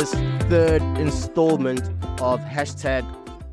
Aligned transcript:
this 0.00 0.14
third 0.48 0.80
installment 0.98 1.82
of 2.22 2.40
hashtag 2.40 3.04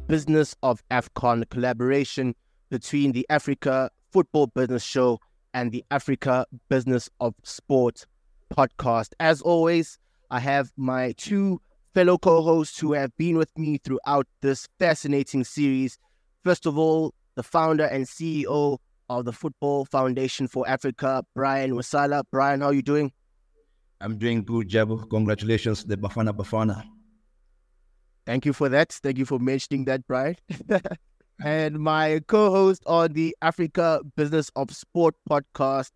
Business 0.07 0.55
of 0.63 0.81
AFCON 0.89 1.49
collaboration 1.49 2.35
between 2.69 3.11
the 3.11 3.25
Africa 3.29 3.91
Football 4.13 4.47
Business 4.47 4.81
Show 4.81 5.19
and 5.53 5.73
the 5.73 5.83
Africa 5.91 6.45
Business 6.69 7.09
of 7.19 7.35
Sport 7.43 8.05
podcast. 8.49 9.09
As 9.19 9.41
always, 9.41 9.99
I 10.31 10.39
have 10.39 10.71
my 10.77 11.11
two 11.17 11.59
fellow 11.93 12.17
co 12.17 12.41
hosts 12.41 12.79
who 12.79 12.93
have 12.93 13.11
been 13.17 13.37
with 13.37 13.51
me 13.57 13.77
throughout 13.77 14.25
this 14.39 14.69
fascinating 14.79 15.43
series. 15.43 15.99
First 16.45 16.65
of 16.65 16.77
all, 16.77 17.13
the 17.35 17.43
founder 17.43 17.83
and 17.83 18.05
CEO 18.05 18.77
of 19.09 19.25
the 19.25 19.33
Football 19.33 19.83
Foundation 19.83 20.47
for 20.47 20.65
Africa, 20.65 21.25
Brian 21.35 21.71
Wasswa. 21.71 22.23
Brian, 22.31 22.61
how 22.61 22.67
are 22.67 22.73
you 22.73 22.81
doing? 22.81 23.11
I'm 23.99 24.17
doing 24.17 24.43
good, 24.43 24.69
Jabu. 24.69 25.09
Congratulations, 25.09 25.83
the 25.83 25.97
Bafana 25.97 26.35
Bafana. 26.35 26.83
Thank 28.25 28.45
you 28.45 28.53
for 28.53 28.69
that. 28.69 28.91
Thank 28.91 29.17
you 29.17 29.25
for 29.25 29.39
mentioning 29.39 29.85
that, 29.85 30.05
Brian. 30.05 30.35
and 31.43 31.79
my 31.79 32.21
co-host 32.27 32.83
on 32.85 33.13
the 33.13 33.35
Africa 33.41 34.01
Business 34.15 34.51
of 34.55 34.71
Sport 34.71 35.15
podcast, 35.29 35.91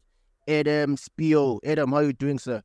Edem 0.47 0.95
Spio. 0.95 1.59
Edem, 1.63 1.91
how 1.91 1.97
are 1.97 2.03
you 2.03 2.13
doing, 2.13 2.39
sir? 2.39 2.63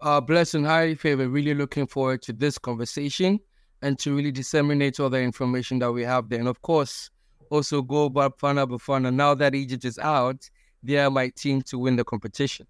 Uh, 0.00 0.20
blessed 0.20 0.54
and 0.54 0.66
highly 0.66 0.94
favored. 0.94 1.28
Really 1.28 1.54
looking 1.54 1.86
forward 1.86 2.22
to 2.22 2.32
this 2.32 2.56
conversation 2.58 3.38
and 3.82 3.98
to 3.98 4.14
really 4.14 4.32
disseminate 4.32 4.98
all 5.00 5.10
the 5.10 5.20
information 5.20 5.78
that 5.80 5.92
we 5.92 6.04
have 6.04 6.28
there. 6.28 6.38
And 6.38 6.48
of 6.48 6.62
course, 6.62 7.10
also 7.50 7.82
go 7.82 8.08
Bafana 8.08 8.66
Bafana. 8.66 9.12
Now 9.12 9.34
that 9.34 9.54
Egypt 9.54 9.84
is 9.84 9.98
out, 9.98 10.48
they 10.82 10.98
are 10.98 11.10
my 11.10 11.28
team 11.28 11.62
to 11.62 11.78
win 11.78 11.96
the 11.96 12.04
competition. 12.04 12.66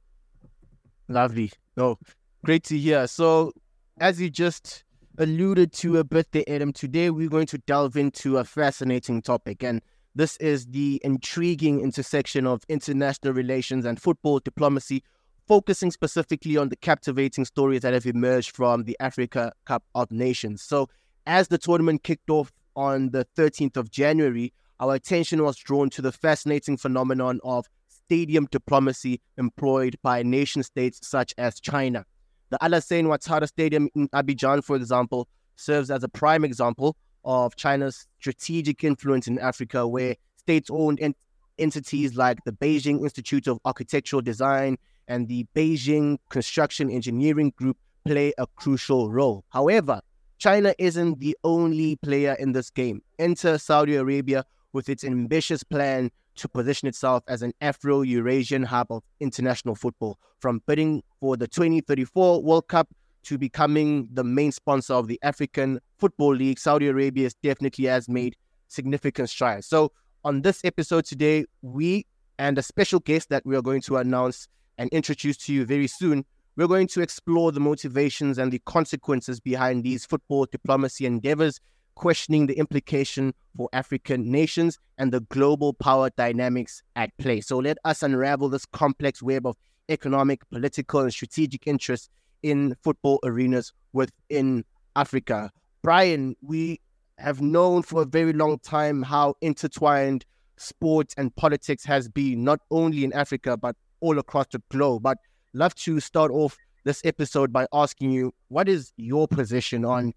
Lovely. 1.12 1.52
No, 1.76 1.98
great 2.42 2.64
to 2.64 2.78
hear. 2.78 3.06
So, 3.06 3.52
as 4.00 4.18
you 4.18 4.30
just 4.30 4.82
alluded 5.18 5.70
to 5.74 5.98
a 5.98 6.04
bit 6.04 6.28
there, 6.32 6.44
Edem, 6.46 6.72
today 6.72 7.10
we're 7.10 7.28
going 7.28 7.46
to 7.48 7.58
delve 7.58 7.98
into 7.98 8.38
a 8.38 8.44
fascinating 8.44 9.20
topic. 9.20 9.62
And 9.62 9.82
this 10.14 10.38
is 10.38 10.64
the 10.66 11.02
intriguing 11.04 11.80
intersection 11.80 12.46
of 12.46 12.62
international 12.70 13.34
relations 13.34 13.84
and 13.84 14.00
football 14.00 14.38
diplomacy, 14.38 15.04
focusing 15.46 15.90
specifically 15.90 16.56
on 16.56 16.70
the 16.70 16.76
captivating 16.76 17.44
stories 17.44 17.82
that 17.82 17.92
have 17.92 18.06
emerged 18.06 18.56
from 18.56 18.84
the 18.84 18.96
Africa 18.98 19.52
Cup 19.66 19.84
of 19.94 20.10
Nations. 20.10 20.62
So, 20.62 20.88
as 21.26 21.48
the 21.48 21.58
tournament 21.58 22.04
kicked 22.04 22.30
off 22.30 22.52
on 22.74 23.10
the 23.10 23.26
13th 23.36 23.76
of 23.76 23.90
January, 23.90 24.54
our 24.80 24.94
attention 24.94 25.44
was 25.44 25.58
drawn 25.58 25.90
to 25.90 26.00
the 26.00 26.10
fascinating 26.10 26.78
phenomenon 26.78 27.38
of 27.44 27.66
stadium 28.06 28.46
diplomacy 28.50 29.20
employed 29.38 29.96
by 30.02 30.22
nation 30.22 30.62
states 30.62 31.06
such 31.06 31.34
as 31.38 31.60
China. 31.60 32.04
The 32.50 32.58
Alassane 32.58 33.06
Ouattara 33.06 33.48
Stadium 33.48 33.88
in 33.94 34.08
Abidjan, 34.08 34.62
for 34.62 34.76
example, 34.76 35.28
serves 35.56 35.90
as 35.90 36.02
a 36.04 36.08
prime 36.08 36.44
example 36.44 36.96
of 37.24 37.56
China's 37.56 38.06
strategic 38.20 38.84
influence 38.84 39.26
in 39.26 39.38
Africa, 39.38 39.86
where 39.86 40.16
state 40.36 40.68
owned 40.70 41.00
ent- 41.00 41.16
entities 41.58 42.16
like 42.16 42.38
the 42.44 42.52
Beijing 42.52 43.02
Institute 43.02 43.46
of 43.46 43.58
Architectural 43.64 44.22
Design 44.22 44.76
and 45.08 45.28
the 45.28 45.46
Beijing 45.54 46.18
Construction 46.28 46.90
Engineering 46.90 47.52
Group 47.56 47.76
play 48.04 48.32
a 48.38 48.46
crucial 48.56 49.10
role. 49.10 49.44
However, 49.50 50.00
China 50.38 50.74
isn't 50.78 51.20
the 51.20 51.36
only 51.44 51.96
player 51.96 52.36
in 52.38 52.52
this 52.52 52.70
game. 52.70 53.00
Enter 53.18 53.58
Saudi 53.58 53.94
Arabia 53.94 54.44
with 54.72 54.88
its 54.88 55.04
ambitious 55.04 55.62
plan 55.62 56.10
to 56.36 56.48
position 56.48 56.88
itself 56.88 57.22
as 57.28 57.42
an 57.42 57.52
Afro 57.60 58.02
Eurasian 58.02 58.62
hub 58.62 58.88
of 58.90 59.02
international 59.20 59.74
football, 59.74 60.18
from 60.40 60.62
bidding 60.66 61.02
for 61.20 61.36
the 61.36 61.46
2034 61.46 62.42
World 62.42 62.68
Cup 62.68 62.88
to 63.24 63.38
becoming 63.38 64.08
the 64.12 64.24
main 64.24 64.52
sponsor 64.52 64.94
of 64.94 65.06
the 65.06 65.18
African 65.22 65.80
Football 65.98 66.34
League. 66.34 66.58
Saudi 66.58 66.88
Arabia 66.88 67.30
definitely 67.42 67.86
has 67.86 68.08
made 68.08 68.36
significant 68.68 69.30
strides. 69.30 69.66
So, 69.66 69.92
on 70.24 70.42
this 70.42 70.64
episode 70.64 71.04
today, 71.04 71.46
we 71.62 72.06
and 72.38 72.58
a 72.58 72.62
special 72.62 73.00
guest 73.00 73.28
that 73.28 73.44
we 73.44 73.56
are 73.56 73.62
going 73.62 73.80
to 73.82 73.96
announce 73.96 74.48
and 74.78 74.90
introduce 74.90 75.36
to 75.36 75.52
you 75.52 75.64
very 75.64 75.86
soon, 75.86 76.24
we're 76.56 76.66
going 76.66 76.88
to 76.88 77.00
explore 77.00 77.52
the 77.52 77.60
motivations 77.60 78.38
and 78.38 78.52
the 78.52 78.60
consequences 78.66 79.40
behind 79.40 79.84
these 79.84 80.04
football 80.04 80.46
diplomacy 80.50 81.06
endeavors 81.06 81.60
questioning 81.94 82.46
the 82.46 82.58
implication 82.58 83.34
for 83.56 83.68
African 83.72 84.30
nations 84.30 84.78
and 84.98 85.12
the 85.12 85.20
global 85.20 85.72
power 85.72 86.10
dynamics 86.16 86.82
at 86.96 87.16
play. 87.18 87.40
So 87.40 87.58
let 87.58 87.78
us 87.84 88.02
unravel 88.02 88.48
this 88.48 88.66
complex 88.66 89.22
web 89.22 89.46
of 89.46 89.56
economic, 89.88 90.48
political, 90.50 91.00
and 91.00 91.12
strategic 91.12 91.66
interests 91.66 92.08
in 92.42 92.76
football 92.82 93.20
arenas 93.24 93.72
within 93.92 94.64
Africa. 94.96 95.50
Brian, 95.82 96.36
we 96.42 96.80
have 97.18 97.40
known 97.40 97.82
for 97.82 98.02
a 98.02 98.06
very 98.06 98.32
long 98.32 98.58
time 98.60 99.02
how 99.02 99.34
intertwined 99.40 100.24
sports 100.56 101.14
and 101.16 101.34
politics 101.36 101.84
has 101.84 102.08
been, 102.08 102.44
not 102.44 102.60
only 102.70 103.04
in 103.04 103.12
Africa, 103.12 103.56
but 103.56 103.76
all 104.00 104.18
across 104.18 104.46
the 104.52 104.62
globe. 104.70 105.02
But 105.02 105.18
love 105.52 105.74
to 105.76 106.00
start 106.00 106.30
off 106.30 106.56
this 106.84 107.00
episode 107.04 107.52
by 107.52 107.66
asking 107.72 108.10
you, 108.10 108.32
what 108.48 108.68
is 108.68 108.92
your 108.96 109.28
position 109.28 109.84
on 109.84 110.12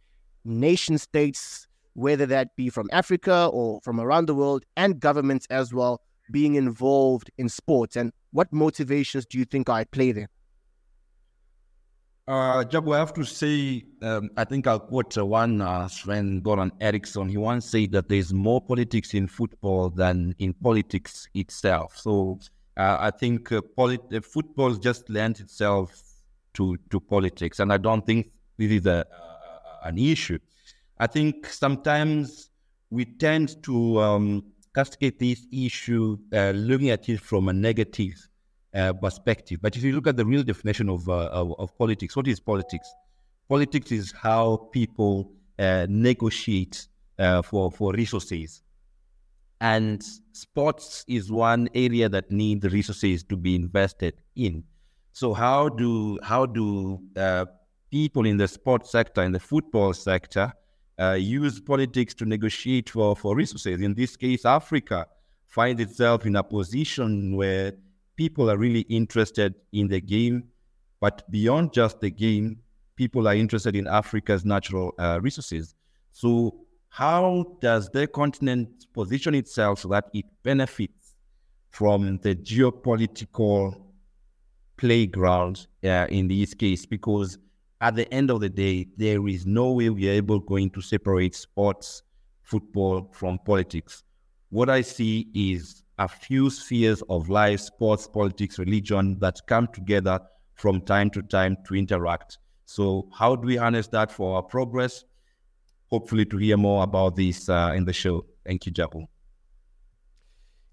nation 0.46 0.98
states, 0.98 1.68
whether 1.94 2.26
that 2.28 2.56
be 2.56 2.70
from 2.70 2.90
Africa 2.92 3.50
or 3.52 3.82
from 3.84 4.00
around 4.00 4.28
the 4.28 4.36
world, 4.36 4.64
and 4.78 5.00
governments 5.00 5.48
as 5.50 5.74
well, 5.74 6.02
being 6.32 6.56
involved 6.56 7.30
in 7.38 7.50
sports? 7.50 7.96
And 7.96 8.12
what 8.32 8.54
motivations 8.54 9.26
do 9.26 9.38
you 9.38 9.46
think 9.46 9.70
are 9.70 9.82
at 9.82 9.92
play 9.92 10.12
there? 10.12 10.30
Uh, 12.28 12.64
Jabu, 12.64 12.96
I 12.96 13.00
have 13.00 13.14
to 13.14 13.24
say, 13.24 13.86
um, 14.02 14.32
I 14.36 14.46
think 14.46 14.66
I'll 14.66 14.80
quote 14.80 15.16
uh, 15.16 15.24
one 15.24 15.62
uh, 15.62 15.88
friend, 15.88 16.44
Goran 16.44 16.72
Eriksson. 16.82 17.30
He 17.30 17.38
once 17.38 17.70
said 17.70 17.92
that 17.92 18.10
there's 18.10 18.34
more 18.34 18.60
politics 18.60 19.14
in 19.14 19.28
football 19.28 19.92
than 19.92 20.34
in 20.40 20.54
politics 20.54 21.28
itself. 21.36 21.96
So 21.96 22.40
uh, 22.78 22.98
I 23.00 23.12
think 23.12 23.52
uh, 23.52 23.62
polit- 23.76 24.12
uh, 24.12 24.22
football 24.22 24.74
just 24.74 25.08
lends 25.08 25.40
itself 25.40 26.02
to, 26.56 26.78
to 26.90 27.00
politics. 27.00 27.60
And 27.60 27.72
I 27.72 27.78
don't 27.78 28.04
think 28.04 28.32
this 28.58 28.72
is 28.72 28.88
a, 28.88 29.06
an 29.86 29.98
issue. 29.98 30.40
I 30.98 31.08
think 31.08 31.48
sometimes 31.48 32.50
we 32.90 33.06
tend 33.06 33.62
to 33.64 34.00
um, 34.00 34.44
this 35.00 35.48
issue 35.52 36.18
uh, 36.34 36.52
looking 36.52 36.90
at 36.90 37.08
it 37.08 37.22
from 37.22 37.48
a 37.48 37.54
negative 37.54 38.28
uh, 38.74 38.94
perspective. 38.94 39.60
But 39.62 39.78
if 39.78 39.84
you 39.84 39.94
look 39.94 40.08
at 40.08 40.18
the 40.18 40.26
real 40.26 40.44
definition 40.44 40.90
of, 40.90 41.08
uh, 41.08 41.28
of, 41.28 41.54
of, 41.60 41.78
politics, 41.78 42.16
what 42.16 42.28
is 42.28 42.40
politics? 42.40 42.88
Politics 43.48 43.92
is 43.92 44.12
how 44.12 44.70
people 44.72 45.32
uh, 45.58 45.86
negotiate 45.90 46.88
uh, 47.18 47.42
for, 47.42 47.72
for 47.72 47.94
resources. 47.94 48.62
And 49.62 50.04
sports 50.34 51.06
is 51.08 51.32
one 51.32 51.70
area 51.74 52.10
that 52.10 52.30
needs 52.32 52.66
resources 52.66 53.24
to 53.24 53.38
be 53.38 53.56
invested 53.56 54.16
in. 54.36 54.64
So 55.14 55.34
how 55.34 55.70
do 55.70 56.20
how 56.22 56.46
do 56.46 57.00
uh, 57.16 57.46
people 57.96 58.26
in 58.26 58.36
the 58.36 58.46
sports 58.46 58.92
sector, 58.92 59.24
in 59.24 59.32
the 59.32 59.40
football 59.40 59.94
sector, 59.94 60.52
uh, 61.00 61.14
use 61.14 61.62
politics 61.62 62.14
to 62.14 62.26
negotiate 62.26 62.90
for, 62.90 63.16
for 63.16 63.38
resources. 63.38 63.80
In 63.80 63.94
this 63.94 64.18
case, 64.18 64.44
Africa 64.44 65.08
finds 65.48 65.82
itself 65.82 66.26
in 66.26 66.36
a 66.36 66.44
position 66.44 67.38
where 67.38 67.72
people 68.18 68.52
are 68.52 68.58
really 68.58 68.82
interested 69.00 69.56
in 69.72 69.88
the 69.88 70.02
game, 70.02 70.44
but 71.00 71.24
beyond 71.32 71.72
just 71.72 72.02
the 72.02 72.12
game, 72.12 72.60
people 72.98 73.30
are 73.30 73.36
interested 73.36 73.78
in 73.78 73.88
Africa's 73.88 74.44
natural 74.44 74.94
uh, 75.00 75.20
resources. 75.22 75.74
So, 76.12 76.54
how 76.90 77.58
does 77.62 77.90
the 77.92 78.08
continent 78.08 78.88
position 78.94 79.36
itself 79.36 79.80
so 79.80 79.88
that 79.88 80.10
it 80.14 80.26
benefits 80.44 81.16
from 81.70 82.18
the 82.18 82.36
geopolitical 82.36 83.74
playground 84.76 85.68
uh, 85.82 86.08
in 86.10 86.28
this 86.28 86.54
case? 86.54 86.86
Because 86.86 87.38
at 87.86 87.94
the 87.94 88.12
end 88.12 88.32
of 88.32 88.40
the 88.40 88.50
day, 88.50 88.88
there 88.98 89.28
is 89.28 89.46
no 89.46 89.72
way 89.72 89.92
we 89.92 90.10
are 90.10 90.14
able 90.14 90.40
going 90.40 90.72
to 90.72 90.82
separate 90.82 91.36
sports, 91.36 92.02
football 92.42 93.08
from 93.14 93.38
politics. 93.46 94.04
What 94.50 94.72
I 94.72 94.82
see 94.82 95.28
is 95.36 95.84
a 96.00 96.08
few 96.08 96.50
spheres 96.50 97.04
of 97.10 97.30
life, 97.30 97.60
sports, 97.60 98.08
politics, 98.08 98.58
religion 98.58 99.20
that 99.20 99.40
come 99.46 99.68
together 99.72 100.20
from 100.56 100.82
time 100.82 101.12
to 101.12 101.22
time 101.22 101.58
to 101.68 101.76
interact. 101.76 102.40
So, 102.66 103.08
how 103.14 103.36
do 103.36 103.46
we 103.46 103.56
harness 103.56 103.86
that 103.90 104.12
for 104.12 104.38
our 104.38 104.42
progress? 104.42 105.06
Hopefully, 105.92 106.26
to 106.26 106.38
hear 106.38 106.58
more 106.58 106.84
about 106.84 107.16
this 107.16 107.50
uh, 107.50 107.74
in 107.76 107.86
the 107.86 107.94
show. 107.94 108.26
Thank 108.48 108.66
you, 108.66 108.72
Jabu. 108.72 109.06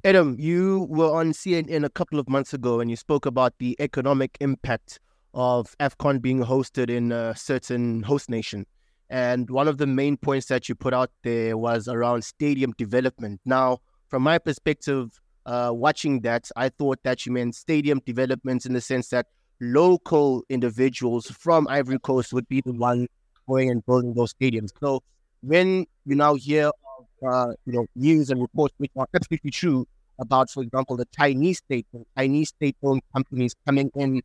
Adam, 0.03 0.37
you 0.39 0.87
were 0.89 1.15
on 1.15 1.33
CNN 1.33 1.85
a 1.85 1.91
couple 1.91 2.19
of 2.19 2.27
months 2.31 2.55
ago 2.55 2.81
and 2.81 2.89
you 2.89 2.97
spoke 2.97 3.27
about 3.27 3.53
the 3.59 3.77
economic 3.81 4.39
impact 4.41 4.99
of 5.35 5.77
AFCON 5.79 6.21
being 6.21 6.41
hosted 6.45 6.91
in 6.91 7.13
a 7.13 7.35
certain 7.37 8.03
host 8.03 8.29
nation. 8.29 8.67
And 9.11 9.51
one 9.51 9.69
of 9.69 9.79
the 9.79 9.87
main 9.87 10.17
points 10.17 10.47
that 10.47 10.69
you 10.69 10.75
put 10.75 10.95
out 10.95 11.11
there 11.23 11.57
was 11.57 11.89
around 11.89 12.25
stadium 12.25 12.73
development. 12.79 13.41
Now, 13.45 13.79
from 14.09 14.23
my 14.23 14.39
perspective, 14.39 15.21
uh, 15.45 15.71
watching 15.75 16.21
that, 16.21 16.49
I 16.57 16.69
thought 16.69 17.03
that 17.03 17.27
you 17.27 17.33
meant 17.33 17.55
stadium 17.55 18.01
development 18.05 18.65
in 18.65 18.73
the 18.73 18.81
sense 18.81 19.09
that 19.09 19.27
local 19.61 20.45
individuals 20.49 21.31
from 21.31 21.69
Ivory 21.69 21.99
Coast 21.99 22.33
would 22.33 22.49
be 22.49 22.61
the 22.61 22.73
one 22.73 23.07
going 23.49 23.71
and 23.71 23.85
building 23.85 24.15
those 24.15 24.33
stadiums. 24.35 24.71
So 24.81 25.03
when 25.43 25.87
you 26.05 26.15
now 26.15 26.35
hear 26.35 26.69
of 26.69 27.07
uh, 27.27 27.53
you 27.67 27.73
know 27.73 27.87
news 27.95 28.31
and 28.31 28.41
reports 28.41 28.75
which 28.79 28.91
are 28.97 29.07
absolutely 29.15 29.51
true 29.51 29.87
about, 30.19 30.51
for 30.51 30.63
example, 30.63 30.97
the 30.97 31.07
Chinese 31.17 31.59
state, 31.59 31.87
Chinese 32.17 32.51
state-owned 32.51 33.03
companies 33.15 33.55
coming 33.67 33.91
in 33.95 34.23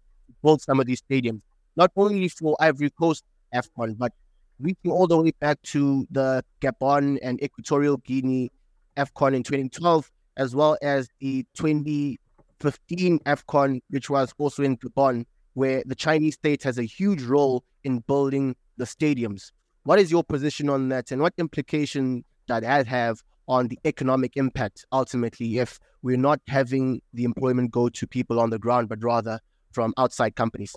build 0.47 0.61
some 0.61 0.79
of 0.79 0.85
these 0.85 1.01
stadiums, 1.01 1.41
not 1.75 1.91
only 1.97 2.29
for 2.29 2.55
Ivory 2.61 2.89
Coast 2.89 3.25
AFCON, 3.53 3.97
but 3.97 4.13
reaching 4.61 4.91
all 4.91 5.05
the 5.05 5.21
way 5.21 5.31
back 5.41 5.61
to 5.73 6.07
the 6.09 6.41
Gabon 6.61 7.19
and 7.21 7.43
Equatorial 7.43 7.97
Guinea 7.97 8.49
AFCON 8.95 9.35
in 9.35 9.43
2012, 9.43 10.09
as 10.37 10.55
well 10.55 10.77
as 10.81 11.09
the 11.19 11.45
2015 11.55 13.19
AFCON, 13.19 13.81
which 13.89 14.09
was 14.09 14.33
also 14.37 14.63
in 14.63 14.77
Gabon, 14.77 15.25
where 15.53 15.83
the 15.85 15.95
Chinese 15.95 16.35
state 16.35 16.63
has 16.63 16.77
a 16.77 16.83
huge 16.83 17.23
role 17.23 17.65
in 17.83 17.99
building 18.07 18.55
the 18.77 18.85
stadiums. 18.85 19.51
What 19.83 19.99
is 19.99 20.11
your 20.11 20.23
position 20.23 20.69
on 20.69 20.87
that, 20.89 21.11
and 21.11 21.21
what 21.21 21.33
implication 21.37 22.23
that 22.47 22.61
that 22.61 22.87
have 22.87 23.21
on 23.49 23.67
the 23.67 23.79
economic 23.83 24.37
impact 24.37 24.85
ultimately 24.93 25.57
if 25.57 25.79
we're 26.01 26.17
not 26.29 26.39
having 26.47 27.01
the 27.13 27.25
employment 27.25 27.71
go 27.71 27.89
to 27.89 28.07
people 28.07 28.39
on 28.39 28.49
the 28.49 28.59
ground, 28.59 28.87
but 28.87 29.03
rather 29.03 29.41
from 29.77 29.93
outside 29.95 30.35
companies? 30.35 30.75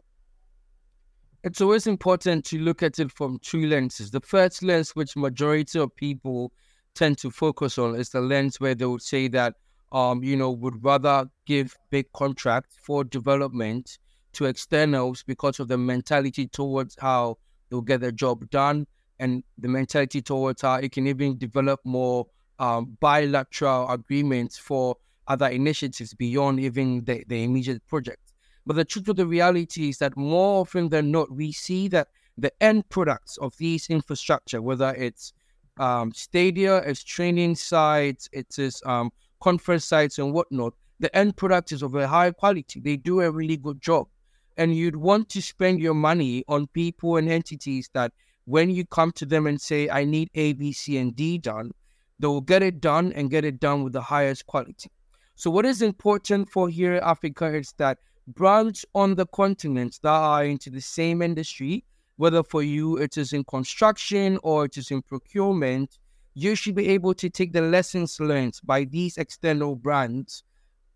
It's 1.43 1.63
always 1.63 1.87
important 1.87 2.45
to 2.45 2.59
look 2.59 2.83
at 2.83 2.99
it 2.99 3.11
from 3.11 3.39
two 3.41 3.67
lenses. 3.67 4.11
The 4.11 4.21
first 4.21 4.63
lens, 4.63 4.91
which 4.91 5.17
majority 5.17 5.79
of 5.79 5.97
people 5.97 6.53
tend 6.95 7.17
to 7.21 7.31
focus 7.31 7.79
on, 7.79 7.95
is 7.95 8.11
the 8.11 8.21
lens 8.21 8.61
where 8.61 8.75
they 8.75 8.85
would 8.85 9.01
say 9.01 9.27
that, 9.29 9.55
um, 9.91 10.23
you 10.23 10.37
know, 10.37 10.51
would 10.51 10.85
rather 10.85 11.31
give 11.47 11.75
big 11.89 12.13
contracts 12.13 12.77
for 12.83 13.03
development 13.03 13.97
to 14.35 14.45
externals 14.45 15.23
because 15.23 15.61
of 15.61 15.69
the 15.69 15.79
mentality 15.79 16.47
towards 16.47 16.95
how 17.01 17.39
they'll 17.71 17.81
get 17.81 18.03
their 18.03 18.13
job 18.13 18.51
done 18.51 18.87
and 19.19 19.43
the 19.57 19.69
mentality 19.69 20.21
towards 20.21 20.61
how 20.61 20.75
it 20.75 20.93
can 20.93 21.07
even 21.07 21.39
develop 21.39 21.81
more 21.85 22.27
um, 22.59 22.99
bilateral 23.01 23.89
agreements 23.89 24.59
for 24.59 24.95
other 25.27 25.47
initiatives 25.47 26.13
beyond 26.13 26.61
even 26.61 27.03
the, 27.07 27.25
the 27.29 27.45
immediate 27.45 27.81
project. 27.87 28.30
But 28.67 28.77
the 28.77 28.85
truth 28.85 29.09
of 29.09 29.17
the 29.17 29.27
reality 29.27 29.89
is 29.89 29.99
that 29.99 30.17
more 30.17 30.61
often 30.61 30.89
than 30.89 31.11
not, 31.11 31.33
we 31.33 31.53
see 31.53 31.89
that 31.89 32.09
the 32.37 32.53
end 32.61 32.89
products 32.89 33.37
of 33.39 33.57
these 33.57 33.89
infrastructure, 33.89 34.63
whether 34.63 34.95
it's 34.95 35.33
um, 35.79 36.13
stadia, 36.13 36.79
it's 36.79 37.03
training 37.03 37.57
sites, 37.57 38.29
it's 38.33 38.59
um, 38.87 39.11
conference 39.41 39.85
sites 39.85 40.19
and 40.19 40.33
whatnot, 40.33 40.75
the 41.01 41.15
end 41.17 41.37
product 41.37 41.73
is 41.73 41.83
of 41.83 41.95
a 41.95 42.07
high 42.07 42.31
quality. 42.31 42.81
They 42.81 42.97
do 42.97 43.23
a 43.23 43.31
really 43.31 43.57
good 43.57 43.81
job. 43.81 44.09
And 44.57 44.77
you'd 44.77 44.97
want 44.97 45.31
to 45.31 45.41
spend 45.41 45.81
your 45.81 45.95
money 45.95 46.45
on 46.47 46.67
people 46.69 47.17
and 47.17 47.29
entities 47.29 47.89
that 47.95 48.13
when 48.45 48.69
you 48.69 48.85
come 48.85 49.13
to 49.13 49.25
them 49.25 49.47
and 49.47 49.59
say, 49.59 49.89
I 49.89 50.05
need 50.05 50.29
A, 50.35 50.53
B, 50.53 50.73
C, 50.73 50.99
and 50.99 51.17
D 51.17 51.39
done, 51.39 51.71
they 52.19 52.27
will 52.27 52.43
get 52.43 52.63
it 52.63 52.81
done 52.81 53.13
and 53.15 53.31
get 53.31 53.45
it 53.45 53.59
done 53.59 53.83
with 53.83 53.95
the 53.95 54.03
highest 54.03 54.47
quality. 54.47 54.91
So, 55.37 55.51
what 55.51 55.65
is 55.65 55.81
important 55.81 56.51
for 56.51 56.69
here 56.69 56.97
in 56.97 57.03
Africa 57.03 57.47
is 57.47 57.73
that 57.79 57.99
brands 58.35 58.85
on 58.95 59.15
the 59.15 59.27
continent 59.27 59.99
that 60.03 60.11
are 60.11 60.45
into 60.45 60.71
the 60.71 60.81
same 60.81 61.23
industry, 61.23 61.85
whether 62.17 62.43
for 62.43 62.63
you 62.63 62.97
it 62.97 63.17
is 63.17 63.33
in 63.33 63.45
construction 63.45 64.39
or 64.43 64.67
it 64.67 64.77
is 64.77 64.91
in 64.91 65.03
procurement, 65.03 65.99
you 66.35 66.55
should 66.55 66.75
be 66.75 66.89
able 66.89 67.15
to 67.15 67.29
take 67.29 67.53
the 67.53 67.63
lessons 67.63 68.21
learned 68.21 68.59
by 68.65 68.85
these 68.85 69.17
external 69.17 69.75
brands, 69.75 70.45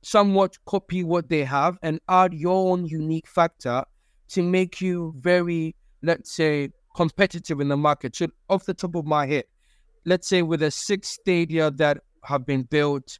somewhat 0.02 0.56
copy 0.64 1.02
what 1.02 1.28
they 1.28 1.44
have, 1.44 1.76
and 1.82 2.00
add 2.08 2.32
your 2.34 2.72
own 2.72 2.86
unique 2.86 3.26
factor 3.26 3.84
to 4.28 4.42
make 4.42 4.80
you 4.80 5.14
very, 5.18 5.74
let's 6.02 6.32
say, 6.32 6.70
competitive 6.94 7.60
in 7.60 7.68
the 7.68 7.76
market. 7.76 8.16
So, 8.16 8.28
off 8.48 8.64
the 8.64 8.74
top 8.74 8.94
of 8.94 9.06
my 9.06 9.26
head, 9.26 9.44
let's 10.04 10.28
say 10.28 10.42
with 10.42 10.60
the 10.60 10.70
six 10.70 11.08
stadia 11.08 11.70
that 11.72 11.98
have 12.24 12.46
been 12.46 12.62
built 12.62 13.18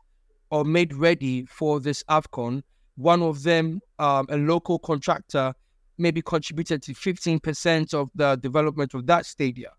or 0.50 0.64
made 0.64 0.94
ready 0.94 1.44
for 1.46 1.80
this 1.80 2.04
AFCON, 2.04 2.62
one 2.96 3.22
of 3.22 3.42
them, 3.42 3.80
um, 3.98 4.26
a 4.28 4.36
local 4.36 4.78
contractor, 4.78 5.54
maybe 5.98 6.22
contributed 6.22 6.82
to 6.82 6.92
15% 6.92 7.94
of 7.94 8.10
the 8.14 8.36
development 8.36 8.94
of 8.94 9.06
that 9.06 9.26
stadium. 9.26 9.72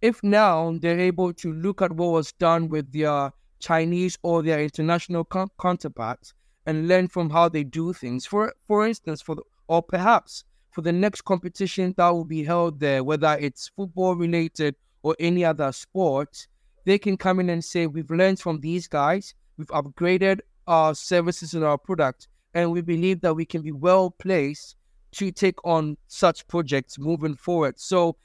If 0.00 0.22
now 0.22 0.76
they're 0.80 1.00
able 1.00 1.32
to 1.34 1.52
look 1.52 1.80
at 1.82 1.92
what 1.92 2.12
was 2.12 2.32
done 2.32 2.68
with 2.68 2.92
their 2.92 3.32
Chinese 3.60 4.18
or 4.22 4.42
their 4.42 4.60
international 4.60 5.24
com- 5.24 5.50
counterparts 5.60 6.34
and 6.66 6.88
learn 6.88 7.08
from 7.08 7.30
how 7.30 7.48
they 7.48 7.64
do 7.64 7.92
things, 7.92 8.26
for 8.26 8.52
for 8.66 8.86
instance, 8.86 9.22
for 9.22 9.36
the, 9.36 9.42
or 9.68 9.82
perhaps 9.82 10.44
for 10.70 10.82
the 10.82 10.92
next 10.92 11.22
competition 11.22 11.94
that 11.96 12.08
will 12.08 12.24
be 12.24 12.44
held 12.44 12.80
there, 12.80 13.04
whether 13.04 13.36
it's 13.40 13.70
football 13.76 14.16
related 14.16 14.74
or 15.02 15.14
any 15.20 15.44
other 15.44 15.70
sport, 15.72 16.48
they 16.84 16.98
can 16.98 17.16
come 17.16 17.40
in 17.40 17.48
and 17.48 17.64
say, 17.64 17.86
We've 17.86 18.10
learned 18.10 18.40
from 18.40 18.60
these 18.60 18.88
guys, 18.88 19.34
we've 19.56 19.68
upgraded 19.68 20.40
our 20.66 20.94
services 20.94 21.54
and 21.54 21.64
our 21.64 21.78
product, 21.78 22.28
and 22.54 22.70
we 22.70 22.80
believe 22.80 23.20
that 23.20 23.34
we 23.34 23.44
can 23.44 23.62
be 23.62 23.72
well 23.72 24.10
placed 24.10 24.76
to 25.12 25.30
take 25.30 25.64
on 25.64 25.96
such 26.08 26.46
projects 26.48 26.98
moving 26.98 27.34
forward. 27.36 27.78
So 27.78 28.16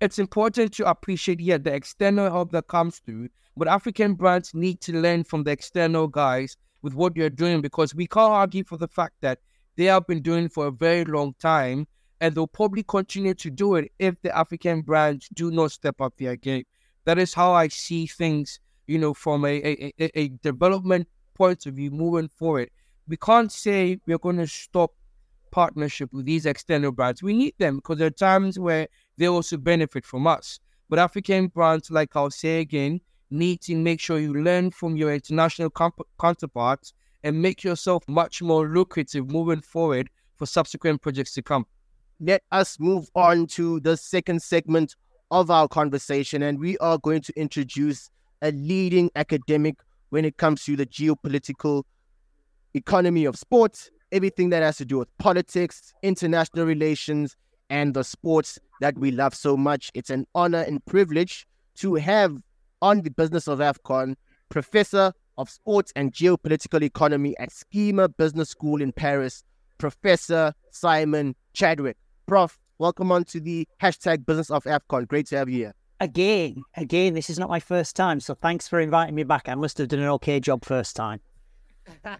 it's 0.00 0.18
important 0.18 0.72
to 0.74 0.88
appreciate, 0.88 1.40
yeah, 1.40 1.58
the 1.58 1.72
external 1.72 2.30
help 2.30 2.52
that 2.52 2.68
comes 2.68 2.98
through, 2.98 3.28
but 3.56 3.68
African 3.68 4.14
brands 4.14 4.54
need 4.54 4.80
to 4.82 4.92
learn 4.92 5.24
from 5.24 5.44
the 5.44 5.50
external 5.50 6.06
guys 6.06 6.56
with 6.82 6.94
what 6.94 7.16
you're 7.16 7.30
doing 7.30 7.60
because 7.60 7.94
we 7.94 8.06
can't 8.06 8.32
argue 8.32 8.64
for 8.64 8.76
the 8.76 8.88
fact 8.88 9.14
that 9.22 9.40
they 9.76 9.84
have 9.84 10.06
been 10.06 10.22
doing 10.22 10.48
for 10.48 10.66
a 10.66 10.70
very 10.70 11.04
long 11.04 11.34
time 11.38 11.86
and 12.20 12.34
they'll 12.34 12.46
probably 12.46 12.82
continue 12.82 13.34
to 13.34 13.50
do 13.50 13.74
it 13.74 13.90
if 13.98 14.20
the 14.22 14.36
African 14.36 14.82
brands 14.82 15.28
do 15.34 15.50
not 15.50 15.72
step 15.72 16.00
up 16.00 16.16
their 16.16 16.36
game. 16.36 16.64
That 17.04 17.18
is 17.18 17.34
how 17.34 17.52
I 17.52 17.68
see 17.68 18.06
things, 18.06 18.60
you 18.86 18.98
know, 18.98 19.14
from 19.14 19.44
a, 19.44 19.48
a, 19.48 19.92
a, 19.98 20.18
a 20.18 20.28
development 20.42 21.08
point 21.34 21.66
of 21.66 21.74
view 21.74 21.90
moving 21.90 22.28
forward. 22.28 22.70
We 23.08 23.16
can't 23.16 23.52
say 23.52 23.98
we're 24.06 24.18
going 24.18 24.38
to 24.38 24.46
stop 24.46 24.92
partnership 25.50 26.12
with 26.12 26.26
these 26.26 26.46
external 26.46 26.92
brands. 26.92 27.22
We 27.22 27.32
need 27.32 27.54
them 27.58 27.76
because 27.76 27.98
there 27.98 28.08
are 28.08 28.10
times 28.10 28.58
where 28.58 28.88
they 29.16 29.28
also 29.28 29.56
benefit 29.56 30.04
from 30.04 30.26
us. 30.26 30.58
But 30.88 30.98
African 30.98 31.48
brands, 31.48 31.90
like 31.90 32.14
I'll 32.14 32.30
say 32.30 32.60
again, 32.60 33.00
need 33.30 33.60
to 33.62 33.74
make 33.74 34.00
sure 34.00 34.18
you 34.18 34.34
learn 34.34 34.70
from 34.70 34.96
your 34.96 35.12
international 35.12 35.70
comp- 35.70 36.06
counterparts 36.20 36.92
and 37.24 37.40
make 37.40 37.64
yourself 37.64 38.04
much 38.08 38.42
more 38.42 38.68
lucrative 38.68 39.30
moving 39.30 39.60
forward 39.60 40.08
for 40.36 40.46
subsequent 40.46 41.02
projects 41.02 41.32
to 41.34 41.42
come 41.42 41.66
let 42.20 42.42
us 42.50 42.78
move 42.80 43.10
on 43.14 43.46
to 43.46 43.80
the 43.80 43.96
second 43.96 44.42
segment 44.42 44.96
of 45.30 45.50
our 45.50 45.68
conversation. 45.68 46.42
And 46.42 46.58
we 46.58 46.78
are 46.78 46.98
going 46.98 47.20
to 47.22 47.32
introduce 47.38 48.10
a 48.42 48.52
leading 48.52 49.10
academic 49.16 49.76
when 50.10 50.24
it 50.24 50.36
comes 50.36 50.64
to 50.64 50.76
the 50.76 50.86
geopolitical 50.86 51.84
economy 52.76 53.24
of 53.24 53.36
sports, 53.36 53.90
everything 54.12 54.50
that 54.50 54.62
has 54.62 54.76
to 54.78 54.84
do 54.84 54.98
with 54.98 55.08
politics, 55.18 55.92
international 56.02 56.66
relations, 56.66 57.36
and 57.70 57.94
the 57.94 58.04
sports 58.04 58.58
that 58.80 58.96
we 58.98 59.10
love 59.10 59.34
so 59.34 59.56
much. 59.56 59.90
It's 59.94 60.10
an 60.10 60.26
honor 60.34 60.60
and 60.60 60.84
privilege 60.84 61.46
to 61.76 61.94
have 61.96 62.36
on 62.82 63.02
the 63.02 63.10
business 63.10 63.48
of 63.48 63.58
AFCON 63.58 64.14
Professor 64.48 65.12
of 65.38 65.50
Sports 65.50 65.92
and 65.96 66.12
Geopolitical 66.12 66.82
Economy 66.82 67.36
at 67.38 67.50
SKEMA 67.50 68.16
Business 68.16 68.50
School 68.50 68.80
in 68.80 68.92
Paris, 68.92 69.42
Professor 69.78 70.52
Simon 70.70 71.34
Chadwick. 71.52 71.96
Prof, 72.26 72.58
welcome 72.78 73.12
on 73.12 73.24
to 73.24 73.40
the 73.40 73.66
hashtag 73.82 74.24
Business 74.24 74.50
of 74.50 74.64
AFCON. 74.64 75.08
Great 75.08 75.26
to 75.28 75.36
have 75.36 75.48
you 75.48 75.56
here. 75.58 75.74
Again, 75.98 76.62
again, 76.76 77.14
this 77.14 77.30
is 77.30 77.38
not 77.38 77.48
my 77.48 77.60
first 77.60 77.96
time, 77.96 78.20
so 78.20 78.34
thanks 78.34 78.68
for 78.68 78.80
inviting 78.80 79.14
me 79.14 79.24
back. 79.24 79.48
I 79.48 79.54
must 79.54 79.78
have 79.78 79.88
done 79.88 80.00
an 80.00 80.08
okay 80.08 80.40
job 80.40 80.64
first 80.64 80.94
time. 80.94 81.20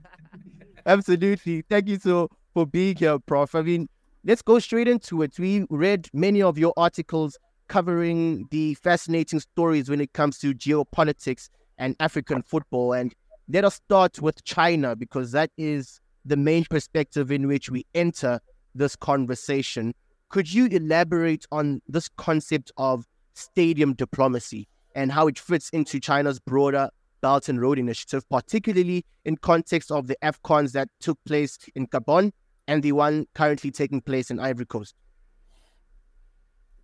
Absolutely. 0.86 1.62
Thank 1.62 1.88
you 1.88 1.98
so 1.98 2.28
for 2.52 2.66
being 2.66 2.96
here, 2.96 3.18
Prof. 3.18 3.54
I 3.54 3.62
mean, 3.62 3.88
let's 4.24 4.42
go 4.42 4.58
straight 4.58 4.88
into 4.88 5.22
it. 5.22 5.38
We 5.38 5.66
read 5.70 6.08
many 6.12 6.42
of 6.42 6.58
your 6.58 6.72
articles 6.76 7.38
covering 7.68 8.46
the 8.50 8.74
fascinating 8.74 9.40
stories 9.40 9.88
when 9.88 10.00
it 10.00 10.12
comes 10.12 10.38
to 10.38 10.54
geopolitics 10.54 11.48
and 11.78 11.96
African 12.00 12.42
football. 12.42 12.92
And 12.92 13.14
let 13.48 13.64
us 13.64 13.76
start 13.76 14.20
with 14.20 14.44
China 14.44 14.96
because 14.96 15.32
that 15.32 15.50
is 15.56 16.00
the 16.24 16.36
main 16.36 16.64
perspective 16.64 17.30
in 17.30 17.46
which 17.46 17.70
we 17.70 17.84
enter 17.94 18.40
this 18.74 18.96
conversation. 18.96 19.94
Could 20.28 20.52
you 20.52 20.66
elaborate 20.66 21.46
on 21.52 21.80
this 21.88 22.08
concept 22.16 22.72
of 22.76 23.06
stadium 23.34 23.94
diplomacy 23.94 24.68
and 24.94 25.12
how 25.12 25.28
it 25.28 25.38
fits 25.38 25.70
into 25.70 26.00
China's 26.00 26.40
broader 26.40 26.90
Belt 27.26 27.48
and 27.48 27.60
Road 27.60 27.76
Initiative, 27.76 28.22
particularly 28.28 29.04
in 29.24 29.36
context 29.36 29.90
of 29.90 30.06
the 30.06 30.16
AFCONs 30.22 30.70
that 30.72 30.88
took 31.00 31.18
place 31.24 31.58
in 31.74 31.88
Gabon 31.88 32.30
and 32.68 32.84
the 32.84 32.92
one 32.92 33.26
currently 33.34 33.72
taking 33.72 34.00
place 34.00 34.30
in 34.30 34.38
Ivory 34.38 34.66
Coast? 34.66 34.94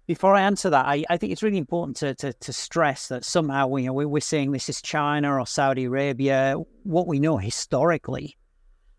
Before 0.09 0.35
I 0.35 0.41
answer 0.43 0.69
that, 0.71 0.85
I, 0.85 1.05
I 1.09 1.17
think 1.17 1.33
it's 1.33 1.45
really 1.45 1.59
important 1.59 1.97
to, 1.99 2.17
to, 2.17 2.33
to 2.33 2.53
stress 2.53 3.07
that 3.07 3.25
somehow 3.25 3.73
you 3.77 3.87
know, 3.87 3.93
we're 3.93 4.21
saying 4.21 4.51
this 4.51 4.69
is 4.69 4.83
China 4.83 5.39
or 5.39 5.47
Saudi 5.47 5.85
Arabia. 5.85 6.57
What 6.83 7.07
we 7.07 7.21
know 7.21 7.37
historically 7.37 8.37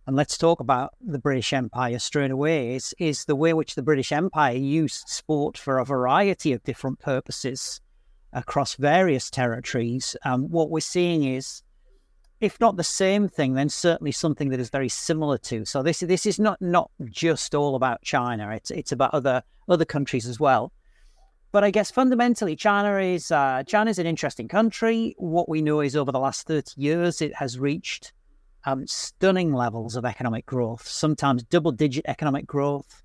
and 0.08 0.16
let's 0.16 0.38
talk 0.38 0.62
about 0.62 0.94
the 1.02 1.20
British 1.20 1.52
Empire 1.54 2.00
straight 2.00 2.32
away, 2.32 2.76
is, 2.76 2.94
is 3.00 3.26
the 3.26 3.36
way 3.36 3.54
which 3.54 3.76
the 3.76 3.84
British 3.84 4.12
Empire 4.12 4.56
used 4.56 5.08
sport 5.08 5.58
for 5.58 5.78
a 5.78 5.86
variety 5.86 6.52
of 6.54 6.64
different 6.64 7.00
purposes 7.00 7.82
across 8.34 8.76
various 8.76 9.30
territories. 9.30 10.16
Um, 10.26 10.50
what 10.50 10.70
we're 10.70 10.80
seeing 10.80 11.24
is, 11.24 11.62
if 12.42 12.60
not 12.60 12.76
the 12.76 12.84
same 12.84 13.30
thing, 13.30 13.54
then 13.54 13.70
certainly 13.70 14.12
something 14.12 14.50
that 14.50 14.60
is 14.60 14.70
very 14.70 14.90
similar 14.90 15.38
to. 15.38 15.66
So 15.66 15.84
this 15.84 16.00
this 16.00 16.26
is 16.26 16.40
not 16.40 16.62
not 16.62 16.92
just 17.06 17.56
all 17.56 17.76
about 17.76 18.02
China. 18.02 18.50
It's 18.52 18.72
it's 18.72 18.92
about 18.92 19.14
other 19.14 19.44
other 19.70 19.86
countries 19.86 20.28
as 20.28 20.40
well. 20.40 20.74
But 21.52 21.64
I 21.64 21.70
guess 21.70 21.92
fundamentally, 21.92 22.56
China 22.56 22.98
is 22.98 23.32
uh, 23.32 23.64
China 23.68 23.92
is 23.92 24.00
an 24.00 24.08
interesting 24.08 24.48
country. 24.48 25.16
What 25.18 25.48
we 25.48 25.62
know 25.62 25.82
is 25.82 25.96
over 25.96 26.12
the 26.12 26.20
last 26.20 26.48
thirty 26.48 26.82
years, 26.82 27.22
it 27.22 27.36
has 27.36 27.60
reached 27.60 28.12
um, 28.66 28.88
stunning 28.88 29.54
levels 29.54 29.96
of 29.96 30.04
economic 30.04 30.46
growth, 30.46 30.88
sometimes 30.88 31.44
double 31.44 31.72
digit 31.72 32.06
economic 32.08 32.48
growth. 32.48 33.03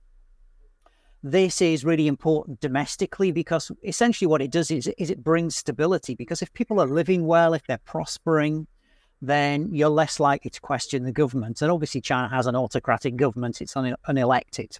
This 1.22 1.60
is 1.60 1.84
really 1.84 2.06
important 2.06 2.60
domestically 2.60 3.32
because 3.32 3.72
essentially 3.82 4.26
what 4.26 4.40
it 4.40 4.50
does 4.50 4.70
is, 4.70 4.86
is 4.98 5.10
it 5.10 5.24
brings 5.24 5.56
stability. 5.56 6.14
Because 6.14 6.42
if 6.42 6.52
people 6.52 6.80
are 6.80 6.86
living 6.86 7.26
well, 7.26 7.54
if 7.54 7.66
they're 7.66 7.78
prospering, 7.78 8.66
then 9.20 9.68
you're 9.74 9.88
less 9.88 10.20
likely 10.20 10.50
to 10.50 10.60
question 10.60 11.04
the 11.04 11.12
government. 11.12 11.60
And 11.60 11.70
obviously, 11.72 12.00
China 12.00 12.28
has 12.28 12.46
an 12.46 12.54
autocratic 12.54 13.16
government, 13.16 13.60
it's 13.60 13.76
un- 13.76 13.96
unelected. 14.08 14.78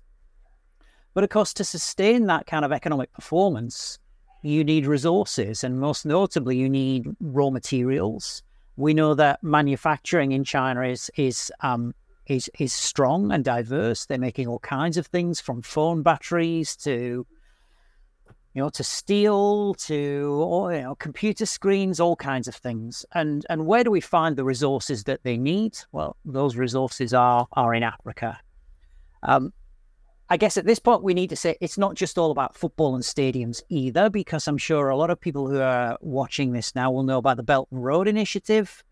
But 1.12 1.24
of 1.24 1.30
course, 1.30 1.52
to 1.54 1.64
sustain 1.64 2.26
that 2.26 2.46
kind 2.46 2.64
of 2.64 2.70
economic 2.70 3.12
performance, 3.12 3.98
you 4.42 4.62
need 4.62 4.86
resources. 4.86 5.64
And 5.64 5.80
most 5.80 6.06
notably, 6.06 6.56
you 6.56 6.68
need 6.68 7.08
raw 7.20 7.50
materials 7.50 8.44
we 8.78 8.94
know 8.94 9.12
that 9.14 9.42
manufacturing 9.42 10.32
in 10.32 10.44
China 10.44 10.82
is 10.82 11.10
is 11.16 11.52
um, 11.60 11.94
is 12.28 12.50
is 12.58 12.72
strong 12.72 13.32
and 13.32 13.44
diverse. 13.44 14.06
They're 14.06 14.18
making 14.18 14.46
all 14.46 14.58
kinds 14.60 14.96
of 14.96 15.06
things 15.06 15.40
from 15.40 15.62
phone 15.62 16.02
batteries 16.02 16.76
to 16.76 17.26
you 18.54 18.62
know 18.62 18.68
to 18.70 18.84
steel 18.84 19.74
to 19.74 20.68
you 20.72 20.82
know 20.82 20.94
computer 20.98 21.46
screens, 21.46 22.00
all 22.00 22.16
kinds 22.16 22.48
of 22.48 22.54
things. 22.54 23.04
And 23.14 23.44
and 23.48 23.66
where 23.66 23.84
do 23.84 23.90
we 23.90 24.00
find 24.00 24.36
the 24.36 24.44
resources 24.44 25.04
that 25.04 25.22
they 25.22 25.36
need? 25.36 25.78
Well, 25.92 26.16
those 26.24 26.56
resources 26.56 27.14
are 27.14 27.46
are 27.52 27.74
in 27.74 27.82
Africa. 27.82 28.38
Um, 29.22 29.52
I 30.30 30.36
guess 30.36 30.58
at 30.58 30.66
this 30.66 30.78
point 30.78 31.02
we 31.02 31.14
need 31.14 31.30
to 31.30 31.36
say 31.36 31.56
it's 31.60 31.78
not 31.78 31.94
just 31.94 32.18
all 32.18 32.30
about 32.30 32.54
football 32.54 32.94
and 32.94 33.02
stadiums 33.02 33.62
either, 33.70 34.10
because 34.10 34.46
I'm 34.46 34.58
sure 34.58 34.90
a 34.90 34.96
lot 34.96 35.08
of 35.08 35.18
people 35.18 35.48
who 35.48 35.60
are 35.60 35.96
watching 36.02 36.52
this 36.52 36.74
now 36.74 36.90
will 36.90 37.02
know 37.02 37.16
about 37.18 37.38
the 37.38 37.42
Belt 37.42 37.68
and 37.70 37.82
Road 37.82 38.06
Initiative, 38.06 38.84